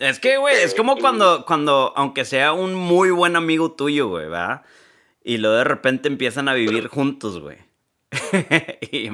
Es 0.00 0.18
que, 0.18 0.36
güey, 0.36 0.56
es 0.62 0.74
como 0.74 0.96
cuando, 0.96 1.44
cuando, 1.46 1.92
aunque 1.96 2.24
sea 2.24 2.52
un 2.52 2.74
muy 2.74 3.10
buen 3.10 3.36
amigo 3.36 3.72
tuyo, 3.72 4.08
güey, 4.08 4.28
¿verdad? 4.28 4.62
Y 5.22 5.38
luego 5.38 5.56
de 5.56 5.64
repente 5.64 6.08
empiezan 6.08 6.48
a 6.48 6.54
vivir 6.54 6.88
juntos, 6.88 7.40
güey. 7.40 7.58
y, 8.80 9.10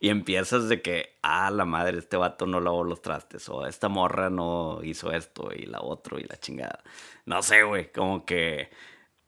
y, 0.00 0.08
empiezas 0.08 0.68
de 0.68 0.82
que, 0.82 1.16
ah, 1.22 1.50
la 1.50 1.64
madre, 1.64 1.98
este 1.98 2.16
vato 2.16 2.46
no 2.46 2.60
lavó 2.60 2.84
los 2.84 3.02
trastes, 3.02 3.48
o 3.48 3.66
esta 3.66 3.88
morra 3.88 4.30
no 4.30 4.80
hizo 4.82 5.12
esto, 5.12 5.50
y 5.54 5.66
la 5.66 5.80
otro, 5.80 6.18
y 6.18 6.24
la 6.24 6.36
chingada. 6.38 6.82
No 7.26 7.42
sé, 7.42 7.62
güey, 7.62 7.92
como 7.92 8.24
que 8.24 8.70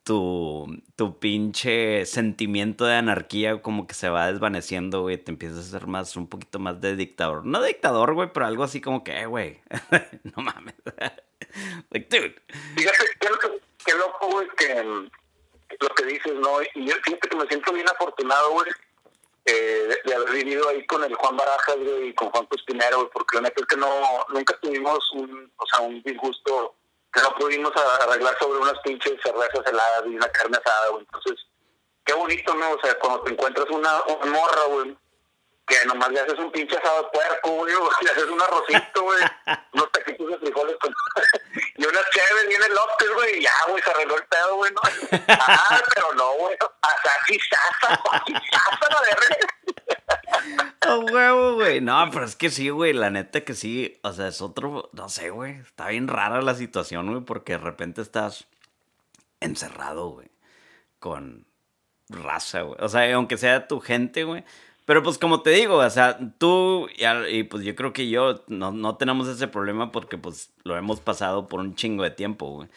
tu, 0.06 0.82
tu 0.94 1.18
pinche 1.18 2.06
sentimiento 2.06 2.84
de 2.84 2.94
anarquía 2.94 3.60
como 3.60 3.86
que 3.86 3.94
se 3.94 4.08
va 4.08 4.30
desvaneciendo, 4.30 5.02
güey, 5.02 5.18
te 5.18 5.32
empiezas 5.32 5.58
a 5.58 5.78
ser 5.78 5.88
más, 5.88 6.16
un 6.16 6.28
poquito 6.28 6.58
más 6.58 6.80
de 6.80 6.94
dictador. 6.96 7.44
No 7.44 7.62
dictador, 7.62 8.14
güey, 8.14 8.32
pero 8.32 8.46
algo 8.46 8.62
así 8.62 8.80
como 8.80 9.02
que, 9.02 9.20
eh, 9.20 9.26
güey, 9.26 9.60
no 10.36 10.42
mames. 10.42 10.74
like, 11.90 12.08
dude. 12.08 12.36
Fíjate, 12.76 12.96
qué 13.84 13.94
loco, 13.94 14.30
güey, 14.30 14.48
que 14.56 15.10
lo 15.80 15.88
que 15.94 16.04
dices, 16.04 16.34
¿no? 16.34 16.62
Y 16.74 16.86
yo 16.86 16.94
siento 17.04 17.28
que 17.28 17.36
me 17.36 17.46
siento 17.46 17.72
bien 17.72 17.88
afortunado, 17.88 18.50
güey, 18.52 18.70
eh, 19.44 19.96
de, 20.04 20.14
haber 20.14 20.30
vivido 20.32 20.68
ahí 20.68 20.84
con 20.86 21.04
el 21.04 21.14
Juan 21.14 21.36
Barajas, 21.36 21.76
güey, 21.76 22.08
y 22.08 22.14
con 22.14 22.30
Juan 22.30 22.46
Cuspinero, 22.46 22.98
güey, 22.98 23.10
porque 23.12 23.36
la 23.36 23.42
neta 23.42 23.60
es 23.60 23.66
que 23.66 23.76
no, 23.76 24.26
nunca 24.28 24.58
tuvimos 24.60 24.98
un, 25.12 25.52
o 25.56 25.66
sea, 25.66 25.80
un 25.80 26.02
disgusto 26.02 26.74
que 27.12 27.22
no 27.22 27.34
pudimos 27.34 27.72
arreglar 27.76 28.36
sobre 28.38 28.58
unas 28.58 28.78
pinches 28.80 29.14
cervezas 29.22 29.66
heladas 29.66 30.04
y 30.06 30.16
una 30.16 30.28
carne 30.28 30.58
asada, 30.58 30.88
güey. 30.90 31.04
Entonces, 31.04 31.46
qué 32.04 32.12
bonito, 32.12 32.54
¿no? 32.54 32.72
O 32.72 32.80
sea, 32.80 32.98
cuando 32.98 33.22
te 33.22 33.32
encuentras 33.32 33.70
una, 33.70 34.02
una 34.02 34.32
morra, 34.32 34.64
güey, 34.68 34.96
que 35.66 35.76
nomás 35.86 36.10
le 36.10 36.20
haces 36.20 36.38
un 36.38 36.52
pinche 36.52 36.76
asado 36.76 37.02
de 37.02 37.08
puerco, 37.10 37.50
güey, 37.50 37.74
le 38.02 38.10
haces 38.10 38.24
un 38.24 38.40
arrocito, 38.40 39.02
güey, 39.02 39.18
unos 39.72 39.92
taquitos 39.92 40.28
de 40.28 40.38
frijoles 40.38 40.76
con... 40.80 40.94
y 41.76 41.84
una 41.84 42.00
chévere 42.10 42.48
viene 42.48 42.68
López, 42.68 43.10
güey, 43.14 43.38
y 43.38 43.42
ya, 43.42 43.50
güey, 43.68 43.82
se 43.82 43.90
arregló 43.90 44.16
el 44.16 44.24
pedo, 44.24 44.56
güey, 44.56 44.72
¿no? 44.72 44.80
Ah, 45.28 45.82
pero 45.94 46.14
no, 46.14 46.32
güey, 46.34 46.56
así 46.82 47.38
sasa, 47.50 48.00
sasa 48.52 48.90
la 48.90 49.00
verga. 49.02 49.36
Oh, 50.88 51.00
huevo, 51.00 51.54
güey. 51.54 51.80
No, 51.80 52.08
pero 52.12 52.24
es 52.24 52.36
que 52.36 52.50
sí, 52.50 52.68
güey, 52.68 52.92
la 52.92 53.10
neta 53.10 53.42
que 53.42 53.54
sí, 53.54 53.98
o 54.02 54.12
sea, 54.12 54.28
es 54.28 54.40
otro, 54.40 54.90
no 54.92 55.08
sé, 55.08 55.30
güey, 55.30 55.58
está 55.60 55.88
bien 55.88 56.06
rara 56.06 56.42
la 56.42 56.54
situación, 56.54 57.10
güey, 57.10 57.24
porque 57.24 57.52
de 57.52 57.58
repente 57.58 58.02
estás 58.02 58.46
encerrado, 59.40 60.10
güey, 60.10 60.30
con 61.00 61.46
raza, 62.08 62.62
güey. 62.62 62.78
O 62.80 62.88
sea, 62.88 63.12
aunque 63.14 63.36
sea 63.36 63.66
tu 63.66 63.80
gente, 63.80 64.24
güey, 64.24 64.44
pero 64.86 65.02
pues 65.02 65.18
como 65.18 65.42
te 65.42 65.50
digo, 65.50 65.76
o 65.78 65.90
sea, 65.90 66.18
tú 66.38 66.88
y, 67.30 67.42
pues 67.44 67.64
yo 67.64 67.76
creo 67.76 67.92
que 67.92 68.08
yo 68.08 68.44
no, 68.48 68.72
no, 68.72 68.96
tenemos 68.96 69.28
ese 69.28 69.48
problema 69.48 69.92
porque 69.92 70.16
pues 70.18 70.52
lo 70.64 70.76
hemos 70.76 71.00
pasado 71.00 71.48
por 71.48 71.60
un 71.60 71.74
chingo 71.74 72.04
de 72.04 72.10
tiempo, 72.12 72.50
güey. 72.50 72.68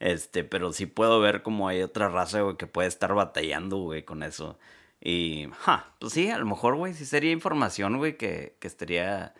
Este, 0.00 0.44
pero 0.44 0.72
sí 0.72 0.86
puedo 0.86 1.20
ver 1.20 1.42
como 1.42 1.68
hay 1.68 1.82
otra 1.82 2.08
raza, 2.08 2.40
güey, 2.42 2.56
que 2.56 2.66
puede 2.66 2.88
estar 2.88 3.14
batallando, 3.14 3.78
güey, 3.78 4.04
con 4.04 4.22
eso. 4.22 4.58
Y, 5.00 5.48
ja, 5.60 5.92
pues 5.98 6.12
sí, 6.14 6.30
a 6.30 6.38
lo 6.38 6.46
mejor, 6.46 6.76
güey, 6.76 6.94
sí 6.94 7.04
sería 7.06 7.32
información, 7.32 7.98
güey, 7.98 8.16
que, 8.16 8.56
que 8.60 8.68
estaría 8.68 9.34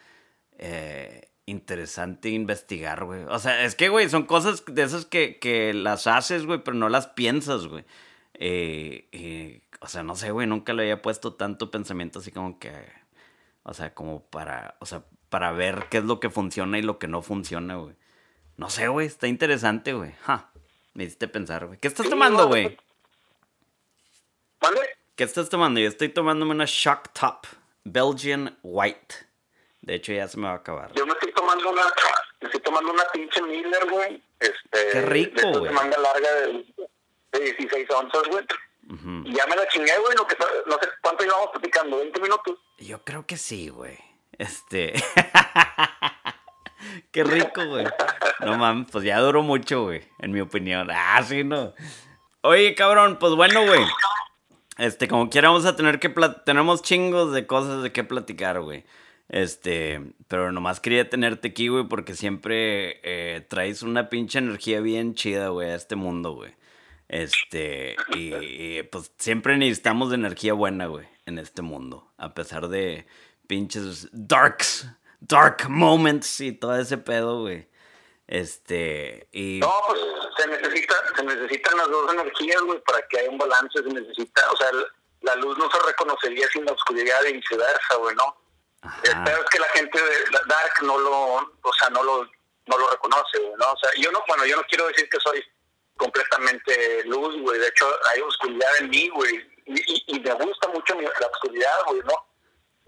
eh, 0.58 1.28
interesante 1.46 2.30
investigar, 2.30 3.04
güey. 3.04 3.24
O 3.28 3.38
sea, 3.38 3.64
es 3.64 3.74
que, 3.74 3.88
güey, 3.88 4.08
son 4.08 4.24
cosas 4.26 4.64
de 4.66 4.82
esas 4.82 5.06
que, 5.06 5.38
que 5.38 5.72
las 5.74 6.06
haces, 6.06 6.46
güey, 6.46 6.62
pero 6.62 6.76
no 6.76 6.88
las 6.88 7.06
piensas, 7.08 7.66
güey. 7.66 7.84
Eh, 8.34 9.08
eh, 9.12 9.62
o 9.80 9.88
sea, 9.88 10.02
no 10.02 10.16
sé, 10.16 10.30
güey, 10.30 10.46
nunca 10.46 10.72
le 10.72 10.82
había 10.82 11.02
puesto 11.02 11.34
tanto 11.34 11.70
pensamiento 11.70 12.18
así 12.18 12.32
como 12.32 12.58
que, 12.58 12.72
o 13.62 13.74
sea, 13.74 13.94
como 13.94 14.22
para, 14.22 14.76
o 14.80 14.86
sea, 14.86 15.04
para 15.28 15.52
ver 15.52 15.86
qué 15.90 15.98
es 15.98 16.04
lo 16.04 16.20
que 16.20 16.30
funciona 16.30 16.78
y 16.78 16.82
lo 16.82 16.98
que 16.98 17.08
no 17.08 17.22
funciona, 17.22 17.76
güey. 17.76 17.94
No 18.56 18.70
sé, 18.70 18.88
güey, 18.88 19.06
está 19.06 19.28
interesante, 19.28 19.92
güey. 19.92 20.12
Ja, 20.22 20.50
me 20.94 21.04
hiciste 21.04 21.28
pensar, 21.28 21.66
güey. 21.66 21.78
¿Qué 21.78 21.88
estás 21.88 22.08
tomando, 22.08 22.48
güey? 22.48 22.76
¿Mande? 24.60 24.80
¿Qué 25.14 25.24
estás 25.24 25.48
tomando? 25.48 25.78
Yo 25.80 25.88
estoy 25.88 26.08
tomándome 26.08 26.52
una 26.52 26.64
Shock 26.66 27.12
Top 27.12 27.46
Belgian 27.84 28.58
White. 28.62 29.14
De 29.82 29.94
hecho, 29.94 30.12
ya 30.12 30.26
se 30.26 30.38
me 30.38 30.48
va 30.48 30.54
a 30.54 30.56
acabar. 30.56 30.92
Yo 30.94 31.06
me 31.06 31.12
estoy 31.12 31.32
tomando 31.32 31.70
una, 31.70 31.84
me 32.40 32.46
estoy 32.46 32.60
tomando 32.60 32.92
una 32.92 33.04
pinche 33.12 33.40
Miller, 33.42 33.88
güey. 33.90 34.22
Este, 34.40 34.90
Qué 34.92 35.02
rico, 35.02 35.48
güey. 35.50 35.64
De 35.64 35.70
manga 35.70 35.98
larga 35.98 36.32
de, 36.34 36.74
de 37.32 37.40
16 37.40 37.90
onzas, 37.90 38.22
güey. 38.28 38.44
Y 38.88 39.34
ya 39.34 39.46
me 39.46 39.54
la 39.54 39.68
chingué, 39.68 39.92
güey, 40.00 40.16
no, 40.16 40.26
no 40.66 40.78
sé 40.80 40.88
cuánto 41.02 41.22
llevamos 41.22 41.50
platicando, 41.50 41.98
20 41.98 42.20
minutos. 42.20 42.58
Yo 42.78 43.04
creo 43.04 43.26
que 43.26 43.36
sí, 43.36 43.68
güey. 43.68 43.98
Este. 44.32 44.94
Qué 47.12 47.24
rico, 47.24 47.66
güey. 47.66 47.86
No 48.40 48.56
mames, 48.56 48.90
pues 48.90 49.04
ya 49.04 49.18
duró 49.20 49.42
mucho, 49.42 49.82
güey, 49.84 50.08
en 50.20 50.32
mi 50.32 50.40
opinión. 50.40 50.88
Ah, 50.90 51.22
sí, 51.22 51.44
no. 51.44 51.74
Oye, 52.42 52.74
cabrón, 52.74 53.18
pues 53.18 53.34
bueno, 53.34 53.66
güey. 53.66 53.84
Este, 54.78 55.08
como 55.08 55.28
quiera 55.28 55.48
vamos 55.48 55.66
a 55.66 55.76
tener 55.76 55.98
que... 55.98 56.08
Tenemos 56.46 56.82
chingos 56.82 57.32
de 57.32 57.46
cosas 57.46 57.82
de 57.82 57.92
qué 57.92 58.04
platicar, 58.04 58.60
güey. 58.60 58.84
Este, 59.28 60.00
pero 60.28 60.52
nomás 60.52 60.80
quería 60.80 61.10
tenerte 61.10 61.48
aquí, 61.48 61.68
güey, 61.68 61.84
porque 61.84 62.14
siempre 62.14 63.00
eh, 63.02 63.44
traes 63.48 63.82
una 63.82 64.08
pinche 64.08 64.38
energía 64.38 64.80
bien 64.80 65.14
chida, 65.14 65.48
güey, 65.48 65.70
a 65.70 65.74
este 65.74 65.96
mundo, 65.96 66.32
güey. 66.32 66.54
Este, 67.08 67.96
y, 68.14 68.82
pues 68.84 69.10
siempre 69.18 69.56
necesitamos 69.56 70.10
de 70.10 70.16
energía 70.16 70.52
buena, 70.52 70.86
güey, 70.86 71.08
en 71.24 71.38
este 71.38 71.62
mundo. 71.62 72.12
A 72.18 72.34
pesar 72.34 72.68
de 72.68 73.06
pinches 73.46 74.08
darks, 74.12 74.86
dark 75.20 75.68
moments 75.70 76.40
y 76.40 76.52
todo 76.52 76.76
ese 76.76 76.98
pedo, 76.98 77.40
güey. 77.40 77.66
Este, 78.26 79.26
y... 79.32 79.58
No, 79.60 79.72
pues 79.86 80.00
se, 80.36 80.46
necesita, 80.48 80.94
se 81.16 81.24
necesitan 81.24 81.78
las 81.78 81.88
dos 81.88 82.12
energías, 82.12 82.60
güey, 82.60 82.78
para 82.82 83.00
que 83.08 83.20
haya 83.20 83.30
un 83.30 83.38
balance. 83.38 83.82
Se 83.82 83.88
necesita, 83.88 84.42
o 84.52 84.56
sea, 84.56 84.68
la 85.22 85.34
luz 85.36 85.56
no 85.56 85.70
se 85.70 85.78
reconocería 85.86 86.46
sin 86.48 86.66
la 86.66 86.72
oscuridad 86.72 87.24
y 87.24 87.32
viceversa, 87.32 87.96
güey, 87.96 88.14
¿no? 88.16 88.36
Espero 89.02 89.44
que 89.50 89.58
la 89.58 89.68
gente 89.68 89.98
de 90.00 90.10
Dark 90.46 90.72
no 90.82 90.98
lo, 90.98 91.34
o 91.36 91.72
sea, 91.80 91.88
no 91.88 92.02
lo, 92.02 92.24
no 92.66 92.78
lo 92.78 92.90
reconoce, 92.90 93.38
güey, 93.40 93.54
¿no? 93.58 93.72
O 93.72 93.76
sea, 93.78 93.90
yo 93.96 94.12
no, 94.12 94.22
bueno, 94.28 94.44
yo 94.44 94.56
no 94.56 94.62
quiero 94.68 94.86
decir 94.88 95.08
que 95.08 95.18
soy 95.20 95.42
completamente 95.98 97.04
luz, 97.04 97.38
güey. 97.42 97.60
De 97.60 97.68
hecho, 97.68 97.86
hay 98.12 98.20
oscuridad 98.22 98.70
en 98.80 98.90
mí, 98.90 99.08
güey. 99.10 99.46
y, 99.66 100.04
y, 100.06 100.20
me 100.20 100.32
gusta 100.32 100.68
mucho 100.68 100.94
la 101.00 101.26
oscuridad, 101.26 101.84
güey, 101.86 102.00
¿no? 102.06 102.28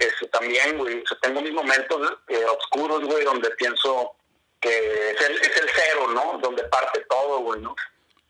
Eso 0.00 0.26
también, 0.28 0.78
güey, 0.78 1.04
tengo 1.20 1.42
mis 1.42 1.52
momentos 1.52 2.18
eh, 2.28 2.44
oscuros, 2.46 3.04
güey, 3.04 3.22
donde 3.22 3.50
pienso 3.50 4.16
que 4.58 5.10
es 5.10 5.20
el, 5.20 5.36
es 5.36 5.56
el 5.60 5.70
cero, 5.74 6.06
¿no? 6.14 6.38
Donde 6.38 6.64
parte 6.64 7.04
todo, 7.10 7.40
güey, 7.40 7.60
¿no? 7.60 7.76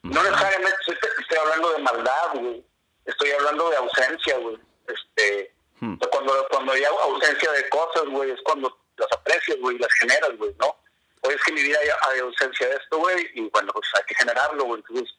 No 0.03 0.23
necesariamente 0.23 0.77
estoy, 1.21 1.39
hablando 1.39 1.73
de 1.73 1.79
maldad, 1.79 2.31
güey. 2.35 2.65
Estoy 3.05 3.31
hablando 3.31 3.71
de 3.71 3.77
ausencia, 3.77 4.37
güey. 4.39 4.59
Este, 4.89 5.55
hmm. 5.79 5.95
cuando, 6.11 6.47
cuando 6.51 6.73
hay 6.73 6.83
ausencia 6.85 7.53
de 7.53 7.69
cosas, 7.69 8.05
güey, 8.07 8.33
es 8.33 8.41
cuando 8.43 8.77
las 8.97 9.13
aprecias, 9.13 9.59
güey, 9.61 9.79
las 9.79 9.93
generas, 10.01 10.37
güey, 10.39 10.53
¿no? 10.59 10.77
Hoy 11.23 11.35
es 11.35 11.43
que 11.43 11.51
en 11.51 11.55
mi 11.57 11.63
vida 11.63 11.79
hay, 12.09 12.21
ausencia 12.21 12.69
de 12.69 12.75
esto, 12.77 12.99
güey, 12.99 13.27
y 13.35 13.41
bueno, 13.51 13.73
pues 13.73 13.87
hay 13.95 14.03
que 14.07 14.15
generarlo, 14.15 14.65
güey. 14.65 14.83
Entonces, 14.89 15.15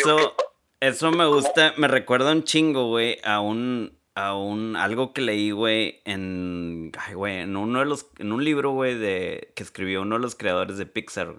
eso, 0.00 0.34
eso 0.80 1.10
me 1.10 1.26
gusta, 1.26 1.74
me 1.76 1.88
recuerda 1.88 2.32
un 2.32 2.44
chingo, 2.44 2.88
güey, 2.88 3.18
a 3.22 3.40
un, 3.40 3.98
a 4.14 4.34
un, 4.34 4.76
algo 4.76 5.12
que 5.12 5.20
leí, 5.20 5.50
güey, 5.50 6.00
en, 6.04 6.92
ay, 6.98 7.14
güey, 7.14 7.38
en 7.40 7.56
uno 7.56 7.80
de 7.80 7.84
los, 7.84 8.06
en 8.18 8.32
un 8.32 8.44
libro, 8.44 8.70
güey, 8.70 8.96
de, 8.96 9.52
que 9.54 9.62
escribió 9.62 10.02
uno 10.02 10.16
de 10.16 10.22
los 10.22 10.36
creadores 10.36 10.78
de 10.78 10.86
Pixar, 10.86 11.34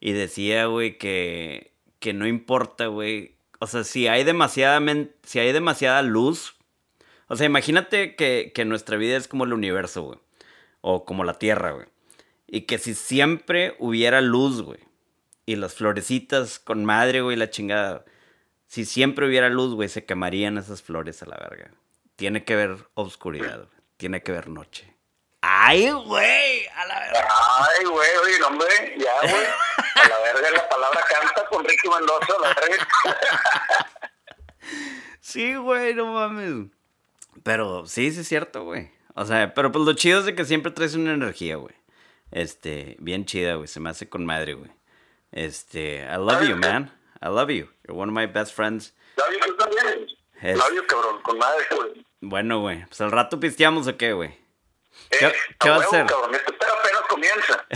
y 0.00 0.12
decía, 0.12 0.66
güey, 0.66 0.98
que, 0.98 1.72
que 1.98 2.12
no 2.12 2.26
importa, 2.26 2.86
güey, 2.86 3.36
o 3.58 3.66
sea, 3.66 3.84
si 3.84 4.06
hay 4.06 4.24
demasiada, 4.24 4.80
si 5.22 5.38
hay 5.38 5.52
demasiada 5.52 6.02
luz, 6.02 6.56
o 7.28 7.36
sea, 7.36 7.46
imagínate 7.46 8.16
que, 8.16 8.52
que 8.54 8.64
nuestra 8.66 8.98
vida 8.98 9.16
es 9.16 9.28
como 9.28 9.44
el 9.44 9.54
universo, 9.54 10.02
güey, 10.02 10.18
o 10.82 11.06
como 11.06 11.24
la 11.24 11.38
Tierra, 11.38 11.72
güey, 11.72 11.86
y 12.54 12.62
que 12.62 12.78
si 12.78 12.94
siempre 12.94 13.76
hubiera 13.78 14.20
luz, 14.20 14.62
güey, 14.62 14.80
y 15.46 15.56
las 15.56 15.74
florecitas 15.74 16.58
con 16.58 16.84
madre, 16.84 17.20
güey, 17.20 17.36
la 17.36 17.50
chingada, 17.50 18.04
si 18.66 18.84
siempre 18.84 19.26
hubiera 19.26 19.48
luz, 19.48 19.74
güey, 19.74 19.88
se 19.88 20.04
quemarían 20.04 20.58
esas 20.58 20.82
flores 20.82 21.22
a 21.22 21.26
la 21.26 21.36
verga 21.36 21.70
tiene 22.16 22.44
que 22.44 22.56
ver 22.56 22.88
oscuridad, 22.94 23.68
tiene 23.96 24.22
que 24.22 24.32
ver 24.32 24.48
noche. 24.48 24.92
¡Ay, 25.40 25.90
güey! 25.90 26.66
A 26.68 26.86
la 26.86 27.00
verga. 27.00 27.28
¡Ay, 27.58 27.84
güey! 27.84 28.08
Oye, 28.22 28.42
hombre, 28.44 28.96
ya, 28.98 29.30
güey. 29.30 29.44
A 29.94 30.08
la 30.08 30.18
verga 30.20 30.50
la 30.50 30.68
palabra 30.68 31.00
canta 31.08 31.46
con 31.46 31.64
Ricky 31.64 31.88
Mendoza, 31.88 32.32
a 32.38 32.40
la 32.40 32.54
verga. 32.54 32.88
sí, 35.20 35.54
güey, 35.56 35.94
no 35.94 36.06
mames. 36.06 36.70
Pero 37.42 37.86
sí, 37.86 38.10
sí 38.10 38.20
es 38.20 38.28
cierto, 38.28 38.64
güey. 38.64 38.90
O 39.14 39.26
sea, 39.26 39.52
pero 39.52 39.70
pues 39.70 39.84
lo 39.84 39.92
chido 39.92 40.20
es 40.20 40.24
de 40.24 40.34
que 40.34 40.44
siempre 40.44 40.72
traes 40.72 40.94
una 40.94 41.12
energía, 41.12 41.56
güey. 41.56 41.74
Este, 42.34 42.96
bien 42.98 43.24
chida, 43.26 43.54
güey. 43.54 43.68
Se 43.68 43.78
me 43.78 43.90
hace 43.90 44.08
con 44.08 44.26
madre, 44.26 44.54
güey. 44.54 44.72
Este, 45.30 46.00
I 46.00 46.16
love 46.16 46.42
you, 46.42 46.56
man. 46.56 46.92
I 47.22 47.28
love 47.28 47.48
you. 47.48 47.68
You're 47.86 47.96
one 47.96 48.10
of 48.10 48.14
my 48.14 48.26
best 48.26 48.52
friends. 48.52 48.92
Love 49.16 49.28
you 49.46 49.56
también. 49.56 50.08
Es... 50.42 50.58
cabrón, 50.88 51.22
con 51.22 51.38
madre, 51.38 51.64
güey. 51.70 52.04
Bueno, 52.20 52.58
güey. 52.58 52.84
Pues 52.86 53.00
al 53.00 53.12
rato 53.12 53.38
pisteamos 53.38 53.86
o 53.86 53.96
qué, 53.96 54.14
güey. 54.14 54.30
Eh, 54.30 55.16
¿Qué, 55.20 55.32
¿qué 55.60 55.70
va 55.70 55.76
a 55.76 55.80
hacer? 55.80 56.06
Cabrón, 56.06 56.34
esto 56.34 56.52
apenas 56.52 57.02
comienza. 57.08 57.66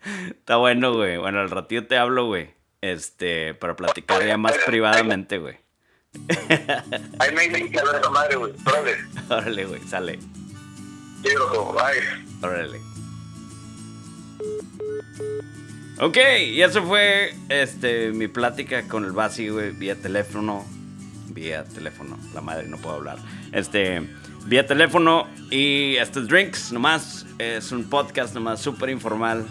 Está 0.30 0.56
bueno, 0.56 0.94
güey. 0.94 1.16
Bueno, 1.16 1.40
al 1.40 1.50
ratito 1.50 1.86
te 1.86 1.96
hablo, 1.96 2.26
güey. 2.26 2.54
Este, 2.80 3.54
para 3.54 3.76
platicar 3.76 4.26
ya 4.26 4.36
más 4.36 4.58
privadamente, 4.66 5.38
güey. 5.38 5.60
Ahí 7.20 7.32
me 7.32 7.48
dicen 7.48 7.70
que 7.70 7.78
hablar 7.78 8.10
madre, 8.10 8.34
güey. 8.34 8.52
Órale. 8.66 8.96
Órale, 9.30 9.64
güey, 9.64 9.80
sale. 9.82 10.18
Loco, 11.22 11.72
bye. 11.72 12.33
Ok, 16.00 16.18
y 16.48 16.60
eso 16.60 16.82
fue 16.82 17.34
este, 17.48 18.10
mi 18.10 18.28
plática 18.28 18.86
con 18.88 19.04
el 19.04 19.12
Basi, 19.12 19.48
güey, 19.48 19.70
vía 19.70 19.94
teléfono. 19.94 20.64
Vía 21.28 21.64
teléfono, 21.64 22.18
la 22.34 22.40
madre, 22.40 22.68
no 22.68 22.76
puedo 22.76 22.96
hablar. 22.96 23.18
Este, 23.52 24.02
vía 24.46 24.66
teléfono 24.66 25.26
y 25.50 25.96
este 25.96 26.20
Drinks, 26.20 26.72
nomás, 26.72 27.26
es 27.38 27.72
un 27.72 27.84
podcast 27.84 28.34
nomás 28.34 28.60
súper 28.60 28.90
informal 28.90 29.46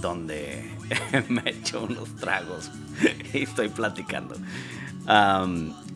donde 0.00 0.64
me 1.28 1.42
echo 1.46 1.84
unos 1.84 2.14
tragos 2.16 2.70
y 3.32 3.44
estoy 3.44 3.68
platicando. 3.68 4.34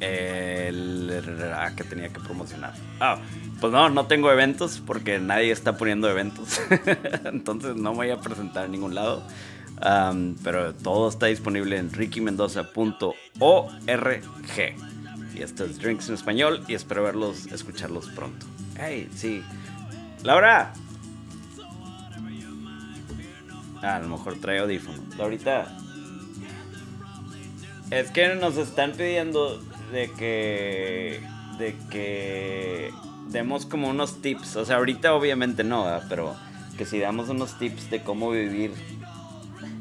El, 0.01 1.13
ah, 1.55 1.73
que 1.77 1.85
tenía 1.85 2.09
que 2.09 2.21
promocionar. 2.21 2.75
Ah, 3.01 3.19
pues 3.61 3.73
no, 3.73 3.89
no 3.91 4.07
tengo 4.07 4.31
eventos 4.31 4.83
porque 4.85 5.19
nadie 5.19 5.53
está 5.53 5.77
poniendo 5.77 6.11
eventos. 6.11 6.61
Entonces 7.25 7.77
no 7.77 7.91
me 7.93 7.97
voy 7.97 8.11
a 8.11 8.21
presentar 8.21 8.67
en 8.67 8.73
ningún 8.73 8.95
lado. 8.95 9.23
pero 10.43 10.75
todo 10.75 11.09
está 11.09 11.27
disponible 11.27 11.79
en 11.79 11.93
rickymendoza.org. 11.93 13.15
Y 15.35 15.43
esto 15.43 15.65
es 15.65 15.79
Drinks 15.79 16.09
en 16.09 16.15
Español 16.15 16.65
y 16.67 16.75
espero 16.75 17.03
verlos, 17.03 17.47
escucharlos 17.47 18.09
pronto. 18.09 18.47
Hey, 18.79 19.09
sí. 19.15 19.43
Laura. 20.23 20.73
Ah, 23.83 23.97
a 23.97 24.01
lo 24.01 24.09
mejor 24.09 24.37
trae 24.41 24.59
audífono. 24.59 25.03
Ahorita. 25.19 25.86
Es 27.91 28.11
que 28.11 28.35
nos 28.35 28.57
están 28.57 28.93
pidiendo 28.93 29.61
de 29.93 30.11
que. 30.13 31.21
de 31.59 31.77
que 31.91 32.91
demos 33.29 33.67
como 33.67 33.89
unos 33.89 34.21
tips. 34.23 34.57
O 34.57 34.65
sea, 34.65 34.77
ahorita 34.77 35.15
obviamente 35.15 35.65
no, 35.65 35.87
pero 36.09 36.35
que 36.77 36.85
si 36.85 36.99
damos 36.99 37.29
unos 37.29 37.59
tips 37.59 37.91
de 37.91 38.03
cómo 38.03 38.31
vivir 38.31 38.73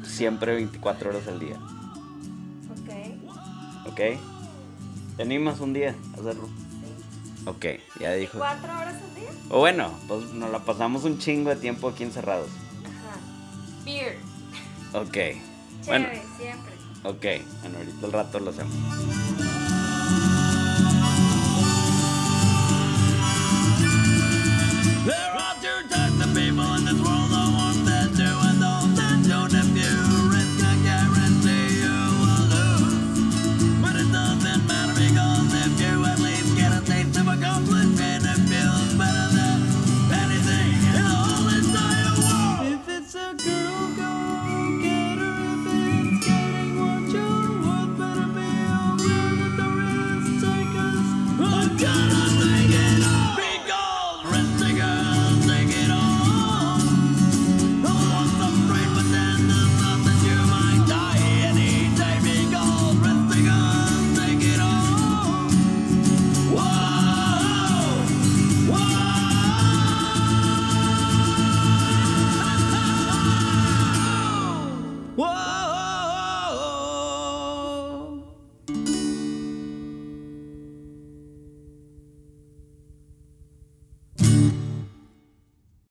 siempre 0.04 0.54
24 0.54 1.10
horas 1.10 1.26
al 1.28 1.40
día. 1.40 1.56
Ok. 2.70 3.92
Ok. 3.92 4.00
¿Te 5.16 5.22
animas 5.22 5.60
un 5.60 5.72
día 5.72 5.94
a 6.16 6.20
hacerlo? 6.20 6.48
Sí. 6.48 7.46
Ok, 7.46 7.66
ya 8.00 8.12
dijo. 8.12 8.38
¿Cuatro 8.38 8.72
horas 8.72 8.94
al 8.94 9.14
día? 9.14 9.30
O 9.50 9.58
bueno, 9.60 9.90
pues 10.08 10.32
nos 10.32 10.50
la 10.50 10.60
pasamos 10.60 11.04
un 11.04 11.18
chingo 11.18 11.50
de 11.50 11.56
tiempo 11.56 11.88
aquí 11.88 12.04
encerrados. 12.04 12.50
Ajá. 12.84 13.18
Beer. 13.84 14.18
Ok. 14.92 15.12
Chévere, 15.12 15.42
bueno. 15.86 16.08
siempre. 16.38 16.75
Ok, 17.06 17.24
bueno, 17.60 17.78
ahorita 17.78 18.06
el 18.06 18.12
rato 18.12 18.40
lo 18.40 18.50
hacemos. 18.50 18.74